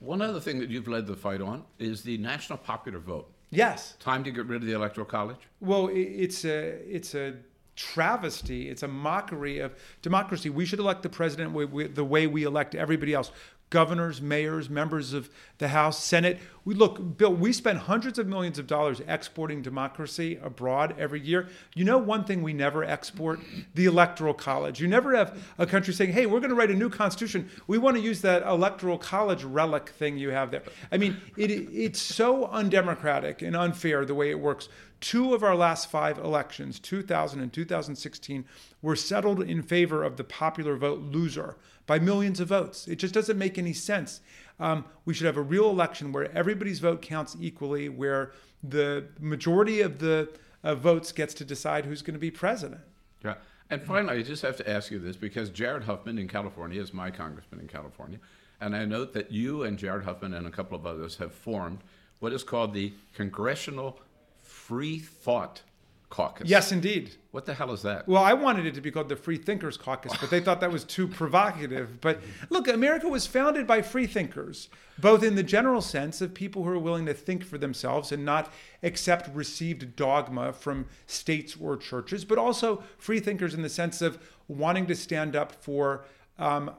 One 0.00 0.22
other 0.22 0.40
thing 0.40 0.58
that 0.60 0.70
you've 0.70 0.88
led 0.88 1.06
the 1.06 1.16
fight 1.16 1.40
on 1.40 1.64
is 1.78 2.02
the 2.02 2.18
national 2.18 2.58
popular 2.58 2.98
vote. 2.98 3.30
Yes. 3.50 3.94
Time 3.98 4.22
to 4.24 4.30
get 4.30 4.46
rid 4.46 4.62
of 4.62 4.68
the 4.68 4.74
electoral 4.74 5.06
college? 5.06 5.38
Well, 5.60 5.88
it's 5.92 6.44
a 6.44 6.78
it's 6.86 7.14
a 7.14 7.34
travesty. 7.76 8.68
It's 8.68 8.82
a 8.82 8.88
mockery 8.88 9.60
of 9.60 9.74
democracy. 10.02 10.50
We 10.50 10.66
should 10.66 10.80
elect 10.80 11.02
the 11.02 11.08
president 11.08 11.54
the 11.94 12.04
way 12.04 12.26
we 12.26 12.42
elect 12.42 12.74
everybody 12.74 13.14
else 13.14 13.30
governors, 13.70 14.22
mayors, 14.22 14.70
members 14.70 15.12
of 15.12 15.28
the 15.58 15.68
House, 15.68 16.02
Senate. 16.02 16.38
We 16.64 16.74
look, 16.74 17.16
Bill, 17.16 17.34
we 17.34 17.52
spend 17.52 17.78
hundreds 17.78 18.18
of 18.18 18.26
millions 18.26 18.58
of 18.58 18.66
dollars 18.66 19.00
exporting 19.06 19.62
democracy 19.62 20.38
abroad 20.42 20.94
every 20.98 21.20
year. 21.20 21.48
You 21.74 21.84
know 21.84 21.98
one 21.98 22.24
thing 22.24 22.42
we 22.42 22.52
never 22.52 22.84
export? 22.84 23.40
The 23.74 23.86
electoral 23.86 24.34
college. 24.34 24.80
You 24.80 24.88
never 24.88 25.14
have 25.16 25.38
a 25.58 25.66
country 25.66 25.94
saying, 25.94 26.12
"Hey, 26.12 26.26
we're 26.26 26.40
going 26.40 26.50
to 26.50 26.56
write 26.56 26.70
a 26.70 26.74
new 26.74 26.90
constitution. 26.90 27.50
We 27.66 27.78
want 27.78 27.96
to 27.96 28.02
use 28.02 28.20
that 28.22 28.42
electoral 28.42 28.98
college 28.98 29.44
relic 29.44 29.90
thing 29.90 30.18
you 30.18 30.30
have 30.30 30.50
there." 30.50 30.62
I 30.92 30.98
mean, 30.98 31.16
it, 31.36 31.50
it's 31.50 32.00
so 32.00 32.46
undemocratic 32.46 33.42
and 33.42 33.56
unfair 33.56 34.04
the 34.04 34.14
way 34.14 34.30
it 34.30 34.40
works. 34.40 34.68
Two 35.00 35.32
of 35.32 35.44
our 35.44 35.54
last 35.54 35.90
five 35.90 36.18
elections, 36.18 36.80
2000 36.80 37.40
and 37.40 37.52
2016, 37.52 38.44
were 38.82 38.96
settled 38.96 39.42
in 39.42 39.62
favor 39.62 40.02
of 40.02 40.16
the 40.16 40.24
popular 40.24 40.76
vote 40.76 41.00
loser 41.00 41.56
by 41.88 41.98
millions 41.98 42.38
of 42.38 42.48
votes. 42.48 42.86
It 42.86 42.96
just 42.96 43.14
doesn't 43.14 43.38
make 43.38 43.58
any 43.58 43.72
sense. 43.72 44.20
Um, 44.60 44.84
we 45.06 45.14
should 45.14 45.26
have 45.26 45.38
a 45.38 45.42
real 45.42 45.70
election 45.70 46.12
where 46.12 46.30
everybody's 46.36 46.78
vote 46.78 47.02
counts 47.02 47.36
equally, 47.40 47.88
where 47.88 48.32
the 48.62 49.06
majority 49.18 49.80
of 49.80 49.98
the 49.98 50.28
uh, 50.62 50.74
votes 50.74 51.10
gets 51.10 51.32
to 51.34 51.44
decide 51.44 51.86
who's 51.86 52.02
going 52.02 52.14
to 52.14 52.20
be 52.20 52.30
president. 52.30 52.82
Yeah. 53.24 53.34
And 53.70 53.82
finally, 53.82 54.18
I 54.18 54.22
just 54.22 54.42
have 54.42 54.56
to 54.58 54.70
ask 54.70 54.90
you 54.90 54.98
this 54.98 55.16
because 55.16 55.50
Jared 55.50 55.84
Huffman 55.84 56.18
in 56.18 56.28
California 56.28 56.80
is 56.80 56.92
my 56.92 57.10
congressman 57.10 57.60
in 57.60 57.68
California. 57.68 58.18
And 58.60 58.76
I 58.76 58.84
note 58.84 59.14
that 59.14 59.32
you 59.32 59.62
and 59.62 59.78
Jared 59.78 60.04
Huffman 60.04 60.34
and 60.34 60.46
a 60.46 60.50
couple 60.50 60.76
of 60.76 60.84
others 60.84 61.16
have 61.16 61.32
formed 61.32 61.78
what 62.20 62.32
is 62.32 62.44
called 62.44 62.74
the 62.74 62.92
Congressional 63.14 63.98
Free 64.42 64.98
Thought 64.98 65.62
Caucus. 66.10 66.48
Yes, 66.48 66.72
indeed. 66.72 67.10
What 67.32 67.44
the 67.44 67.52
hell 67.52 67.70
is 67.72 67.82
that? 67.82 68.08
Well, 68.08 68.22
I 68.22 68.32
wanted 68.32 68.64
it 68.64 68.74
to 68.74 68.80
be 68.80 68.90
called 68.90 69.10
the 69.10 69.16
Free 69.16 69.36
Thinkers 69.36 69.76
Caucus, 69.76 70.16
but 70.18 70.30
they 70.30 70.40
thought 70.40 70.60
that 70.60 70.72
was 70.72 70.84
too 70.84 71.06
provocative. 71.06 72.00
But 72.00 72.20
look, 72.48 72.66
America 72.66 73.08
was 73.08 73.26
founded 73.26 73.66
by 73.66 73.82
free 73.82 74.06
thinkers, 74.06 74.70
both 74.98 75.22
in 75.22 75.34
the 75.34 75.42
general 75.42 75.82
sense 75.82 76.22
of 76.22 76.32
people 76.32 76.64
who 76.64 76.70
are 76.70 76.78
willing 76.78 77.04
to 77.06 77.14
think 77.14 77.44
for 77.44 77.58
themselves 77.58 78.10
and 78.10 78.24
not 78.24 78.52
accept 78.82 79.34
received 79.34 79.96
dogma 79.96 80.52
from 80.52 80.86
states 81.06 81.56
or 81.60 81.76
churches, 81.76 82.24
but 82.24 82.38
also 82.38 82.82
free 82.96 83.20
thinkers 83.20 83.52
in 83.52 83.62
the 83.62 83.68
sense 83.68 84.00
of 84.00 84.18
wanting 84.48 84.86
to 84.86 84.94
stand 84.94 85.36
up 85.36 85.52
for 85.52 86.06
um, 86.38 86.70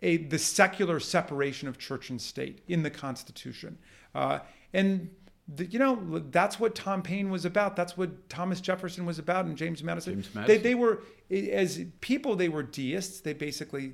a, 0.00 0.18
the 0.18 0.38
secular 0.38 1.00
separation 1.00 1.66
of 1.66 1.76
church 1.78 2.10
and 2.10 2.20
state 2.20 2.60
in 2.68 2.84
the 2.84 2.90
Constitution. 2.90 3.78
Uh, 4.14 4.38
and 4.72 5.10
the, 5.48 5.66
you 5.66 5.78
know, 5.78 6.22
that's 6.30 6.58
what 6.58 6.74
Tom 6.74 7.02
Paine 7.02 7.30
was 7.30 7.44
about. 7.44 7.76
That's 7.76 7.96
what 7.96 8.28
Thomas 8.28 8.60
Jefferson 8.60 9.06
was 9.06 9.18
about, 9.18 9.44
and 9.44 9.56
James 9.56 9.82
Madison. 9.82 10.14
James 10.14 10.34
Madison. 10.34 10.56
They, 10.56 10.62
they 10.62 10.74
were, 10.74 11.02
as 11.30 11.84
people, 12.00 12.34
they 12.34 12.48
were 12.48 12.62
deists. 12.62 13.20
They 13.20 13.32
basically 13.32 13.92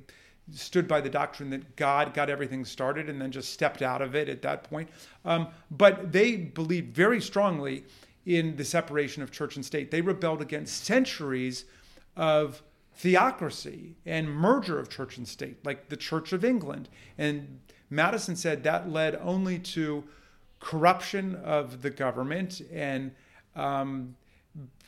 stood 0.51 0.87
by 0.87 0.99
the 0.99 1.09
doctrine 1.09 1.49
that 1.51 1.75
God 1.75 2.13
got 2.13 2.29
everything 2.29 2.65
started 2.65 3.09
and 3.09 3.21
then 3.21 3.31
just 3.31 3.53
stepped 3.53 3.81
out 3.81 4.01
of 4.01 4.15
it 4.15 4.29
at 4.29 4.41
that 4.41 4.63
point. 4.63 4.89
Um, 5.25 5.47
but 5.71 6.11
they 6.11 6.35
believed 6.35 6.95
very 6.95 7.21
strongly 7.21 7.85
in 8.25 8.55
the 8.55 8.65
separation 8.65 9.21
of 9.21 9.31
church 9.31 9.55
and 9.55 9.65
state. 9.65 9.91
They 9.91 10.01
rebelled 10.01 10.41
against 10.41 10.85
centuries 10.85 11.65
of 12.15 12.61
theocracy 12.95 13.95
and 14.05 14.29
merger 14.29 14.79
of 14.79 14.89
church 14.89 15.17
and 15.17 15.27
state, 15.27 15.63
like 15.65 15.89
the 15.89 15.97
Church 15.97 16.33
of 16.33 16.43
England. 16.45 16.89
And 17.17 17.59
Madison 17.89 18.35
said 18.35 18.63
that 18.63 18.89
led 18.89 19.15
only 19.15 19.59
to 19.59 20.03
corruption 20.63 21.35
of 21.43 21.81
the 21.81 21.89
government 21.89 22.61
and 22.71 23.11
um, 23.55 24.15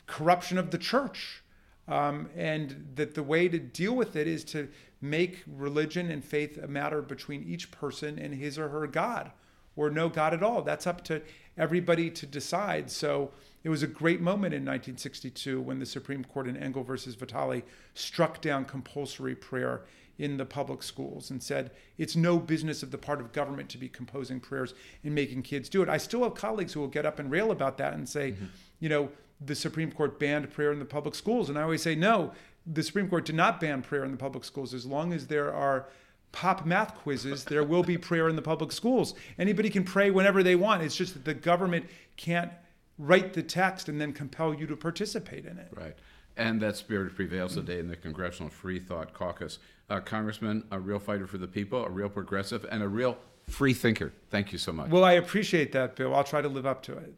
corruption 0.06 0.56
of 0.56 0.70
the 0.70 0.78
church. 0.78 1.42
Um, 1.86 2.30
and 2.34 2.88
that 2.96 3.14
the 3.14 3.22
way 3.22 3.46
to 3.46 3.60
deal 3.60 3.94
with 3.94 4.16
it 4.16 4.26
is 4.26 4.42
to 4.44 4.68
make 5.00 5.44
religion 5.46 6.10
and 6.10 6.24
faith 6.24 6.58
a 6.60 6.66
matter 6.66 7.00
between 7.00 7.44
each 7.44 7.70
person 7.70 8.18
and 8.18 8.34
his 8.34 8.58
or 8.58 8.70
her 8.70 8.88
God, 8.88 9.30
or 9.76 9.88
no 9.90 10.08
God 10.08 10.34
at 10.34 10.42
all. 10.42 10.62
That's 10.62 10.86
up 10.86 11.04
to 11.04 11.22
everybody 11.56 12.10
to 12.10 12.26
decide. 12.26 12.90
So 12.90 13.30
it 13.66 13.68
was 13.68 13.82
a 13.82 13.88
great 13.88 14.20
moment 14.20 14.54
in 14.54 14.60
1962 14.60 15.60
when 15.60 15.80
the 15.80 15.86
Supreme 15.86 16.22
Court 16.22 16.46
in 16.46 16.56
Engel 16.56 16.84
versus 16.84 17.16
Vitale 17.16 17.64
struck 17.94 18.40
down 18.40 18.64
compulsory 18.64 19.34
prayer 19.34 19.80
in 20.18 20.36
the 20.36 20.44
public 20.44 20.84
schools 20.84 21.32
and 21.32 21.42
said 21.42 21.72
it's 21.98 22.14
no 22.14 22.38
business 22.38 22.84
of 22.84 22.92
the 22.92 22.96
part 22.96 23.20
of 23.20 23.32
government 23.32 23.68
to 23.70 23.76
be 23.76 23.88
composing 23.88 24.38
prayers 24.38 24.72
and 25.02 25.16
making 25.16 25.42
kids 25.42 25.68
do 25.68 25.82
it. 25.82 25.88
I 25.88 25.96
still 25.96 26.22
have 26.22 26.36
colleagues 26.36 26.74
who 26.74 26.80
will 26.80 26.86
get 26.86 27.04
up 27.04 27.18
and 27.18 27.28
rail 27.28 27.50
about 27.50 27.76
that 27.78 27.92
and 27.92 28.08
say, 28.08 28.30
mm-hmm. 28.30 28.44
you 28.78 28.88
know, 28.88 29.10
the 29.44 29.56
Supreme 29.56 29.90
Court 29.90 30.20
banned 30.20 30.48
prayer 30.52 30.70
in 30.70 30.78
the 30.78 30.84
public 30.84 31.16
schools. 31.16 31.48
And 31.48 31.58
I 31.58 31.62
always 31.62 31.82
say, 31.82 31.96
no, 31.96 32.30
the 32.68 32.84
Supreme 32.84 33.08
Court 33.08 33.24
did 33.24 33.34
not 33.34 33.58
ban 33.58 33.82
prayer 33.82 34.04
in 34.04 34.12
the 34.12 34.16
public 34.16 34.44
schools. 34.44 34.74
As 34.74 34.86
long 34.86 35.12
as 35.12 35.26
there 35.26 35.52
are 35.52 35.88
pop 36.30 36.66
math 36.66 36.94
quizzes, 36.94 37.42
there 37.42 37.64
will 37.64 37.82
be 37.82 37.98
prayer 37.98 38.28
in 38.28 38.36
the 38.36 38.42
public 38.42 38.70
schools. 38.70 39.14
Anybody 39.40 39.70
can 39.70 39.82
pray 39.82 40.12
whenever 40.12 40.44
they 40.44 40.54
want. 40.54 40.84
It's 40.84 40.94
just 40.94 41.14
that 41.14 41.24
the 41.24 41.34
government 41.34 41.86
can't 42.16 42.52
write 42.98 43.32
the 43.32 43.42
text 43.42 43.88
and 43.88 44.00
then 44.00 44.12
compel 44.12 44.54
you 44.54 44.66
to 44.66 44.76
participate 44.76 45.46
in 45.46 45.58
it. 45.58 45.68
Right. 45.74 45.96
And 46.36 46.60
that 46.60 46.76
spirit 46.76 47.14
prevails 47.14 47.54
today 47.54 47.78
in 47.78 47.88
the 47.88 47.96
Congressional 47.96 48.50
Free 48.50 48.78
Thought 48.78 49.14
Caucus. 49.14 49.58
Uh, 49.88 50.00
Congressman, 50.00 50.64
a 50.70 50.78
real 50.78 50.98
fighter 50.98 51.26
for 51.26 51.38
the 51.38 51.46
people, 51.46 51.84
a 51.84 51.88
real 51.88 52.08
progressive, 52.08 52.66
and 52.70 52.82
a 52.82 52.88
real 52.88 53.16
free 53.48 53.72
thinker. 53.72 54.12
Thank 54.30 54.52
you 54.52 54.58
so 54.58 54.72
much. 54.72 54.90
Well, 54.90 55.04
I 55.04 55.12
appreciate 55.12 55.72
that, 55.72 55.96
Bill. 55.96 56.14
I'll 56.14 56.24
try 56.24 56.42
to 56.42 56.48
live 56.48 56.66
up 56.66 56.82
to 56.84 56.98
it. 56.98 57.14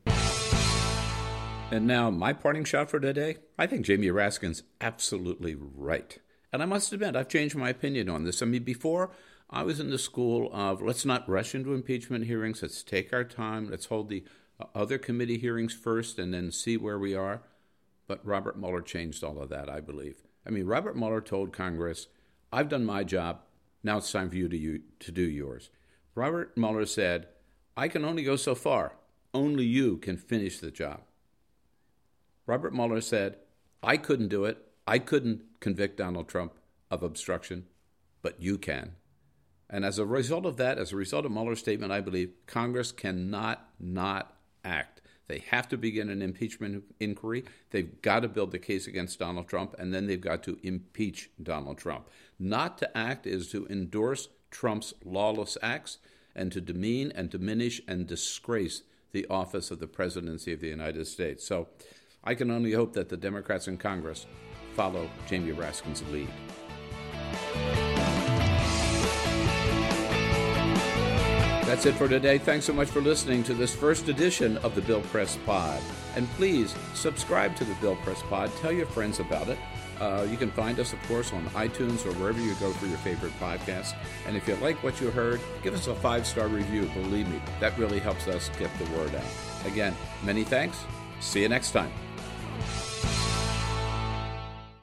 And 1.70 1.87
now, 1.87 2.11
my 2.11 2.33
parting 2.33 2.64
shot 2.64 2.91
for 2.91 2.99
today 3.01 3.37
I 3.59 3.66
think 3.66 3.85
Jamie 3.85 4.07
Raskin's 4.07 4.62
absolutely 4.81 5.55
right. 5.55 6.18
And 6.53 6.62
I 6.62 6.66
must 6.66 6.93
admit, 6.93 7.16
I've 7.16 7.29
changed 7.29 7.57
my 7.57 7.68
opinion 7.68 8.09
on 8.09 8.24
this. 8.24 8.41
I 8.41 8.47
mean, 8.47 8.62
before, 8.62 9.11
I 9.51 9.62
was 9.62 9.81
in 9.81 9.91
the 9.91 9.99
school 9.99 10.51
of 10.53 10.81
let's 10.81 11.05
not 11.05 11.29
rush 11.29 11.55
into 11.55 11.74
impeachment 11.74 12.26
hearings, 12.26 12.62
let's 12.62 12.83
take 12.83 13.12
our 13.12 13.24
time, 13.24 13.70
let's 13.70 13.87
hold 13.87 14.09
the 14.09 14.24
other 14.75 14.99
committee 14.99 15.39
hearings 15.39 15.75
first 15.75 16.19
and 16.19 16.33
then 16.35 16.51
see 16.51 16.77
where 16.77 16.99
we 16.99 17.15
are. 17.15 17.43
But 18.07 18.25
Robert 18.27 18.59
Mueller 18.59 18.81
changed 18.81 19.23
all 19.23 19.41
of 19.41 19.51
that, 19.51 19.69
I 19.69 19.81
believe. 19.81 20.23
I 20.47 20.51
mean, 20.51 20.67
Robert 20.67 20.97
Mueller 20.97 21.21
told 21.21 21.53
Congress, 21.53 22.07
I've 22.53 22.69
done 22.69 22.85
my 22.85 23.05
job, 23.05 23.41
now 23.83 23.99
it's 23.99 24.11
time 24.11 24.31
for 24.31 24.37
you 24.37 24.49
to, 24.49 24.57
you, 24.57 24.81
to 25.01 25.13
do 25.13 25.23
yours. 25.23 25.71
Robert 26.15 26.57
Mueller 26.57 26.87
said, 26.87 27.29
I 27.77 27.89
can 27.89 28.05
only 28.05 28.25
go 28.25 28.37
so 28.37 28.55
far. 28.55 28.95
Only 29.35 29.65
you 29.65 29.99
can 29.99 30.17
finish 30.17 30.59
the 30.59 30.71
job. 30.71 31.03
Robert 32.47 32.75
Mueller 32.75 33.03
said, 33.03 33.37
I 33.83 33.99
couldn't 33.99 34.29
do 34.29 34.47
it. 34.47 34.59
I 34.87 34.99
couldn't 34.99 35.43
convict 35.61 35.99
Donald 35.99 36.29
Trump 36.29 36.55
of 36.91 37.03
obstruction, 37.03 37.67
but 38.23 38.41
you 38.41 38.57
can. 38.57 38.93
And 39.71 39.85
as 39.85 39.99
a 39.99 40.07
result 40.07 40.47
of 40.47 40.57
that, 40.57 40.79
as 40.79 40.93
a 40.93 40.97
result 40.97 41.27
of 41.27 41.33
Mueller's 41.33 41.59
statement, 41.59 41.93
I 41.93 42.01
believe 42.01 42.33
Congress 42.47 42.91
cannot 42.91 43.69
not 43.79 44.35
act. 44.65 45.01
They 45.29 45.45
have 45.51 45.69
to 45.69 45.77
begin 45.77 46.09
an 46.09 46.23
impeachment 46.23 46.85
inquiry. 46.99 47.45
They've 47.71 48.01
got 48.01 48.21
to 48.21 48.29
build 48.29 48.51
the 48.51 48.59
case 48.59 48.87
against 48.87 49.19
Donald 49.19 49.47
Trump, 49.47 49.75
and 49.79 49.93
then 49.93 50.07
they've 50.07 50.21
got 50.21 50.43
to 50.45 50.59
impeach 50.63 51.31
Donald 51.43 51.77
Trump. 51.79 52.09
Not 52.39 52.79
to 52.79 52.97
act 52.97 53.27
is 53.27 53.51
to 53.53 53.67
endorse 53.69 54.29
Trump's 54.51 54.95
lawless 55.05 55.59
acts 55.63 55.99
and 56.35 56.51
to 56.53 56.61
demean 56.61 57.13
and 57.15 57.29
diminish 57.29 57.83
and 57.87 58.07
disgrace 58.07 58.83
the 59.13 59.27
office 59.29 59.71
of 59.71 59.81
the 59.81 59.87
presidency 59.87 60.53
of 60.53 60.61
the 60.61 60.69
United 60.69 61.07
States. 61.07 61.47
So 61.47 61.69
I 62.25 62.35
can 62.35 62.51
only 62.51 62.73
hope 62.73 62.95
that 62.95 63.09
the 63.09 63.17
Democrats 63.17 63.69
in 63.69 63.77
Congress 63.77 64.27
follow 64.75 65.11
Jamie 65.27 65.53
Raskin's 65.53 66.03
lead. 66.11 66.29
That's 71.69 71.85
it 71.85 71.97
for 71.97 72.09
today. 72.09 72.39
Thanks 72.39 72.64
so 72.64 72.73
much 72.73 72.89
for 72.89 73.03
listening 73.03 73.43
to 73.43 73.53
this 73.53 73.75
first 73.75 74.09
edition 74.09 74.57
of 74.59 74.75
the 74.75 74.81
Bill 74.81 75.03
Press 75.03 75.37
Pod. 75.45 75.83
And 76.16 76.27
please 76.31 76.75
subscribe 76.95 77.55
to 77.57 77.64
the 77.66 77.75
Bill 77.75 77.95
Press 77.97 78.23
Pod. 78.23 78.51
Tell 78.62 78.73
your 78.73 78.87
friends 78.87 79.21
about 79.21 79.49
it. 79.49 79.59
Uh, 80.01 80.27
you 80.31 80.39
can 80.39 80.51
find 80.51 80.81
us, 80.81 80.95
of 80.95 81.03
course, 81.03 81.31
on 81.35 81.45
iTunes 81.51 82.07
or 82.07 82.14
wherever 82.14 82.41
you 82.41 82.55
go 82.55 82.73
for 82.73 82.87
your 82.87 82.97
favorite 82.97 83.39
podcast. 83.39 83.95
And 84.27 84.35
if 84.35 84.49
you 84.49 84.55
like 84.57 84.83
what 84.83 84.99
you 84.99 85.11
heard, 85.11 85.43
give 85.62 85.75
us 85.75 85.89
a 85.89 85.95
five 85.95 86.27
star 86.27 86.49
review. 86.49 86.87
Believe 86.95 87.29
me, 87.29 87.39
that 87.61 87.77
really 87.77 87.99
helps 87.99 88.29
us 88.29 88.51
get 88.59 88.71
the 88.79 88.91
word 88.97 89.14
out. 89.14 89.66
Again, 89.66 89.95
many 90.25 90.45
thanks. 90.45 90.83
See 91.21 91.43
you 91.43 91.51
next 91.51 91.73
time. 91.73 91.93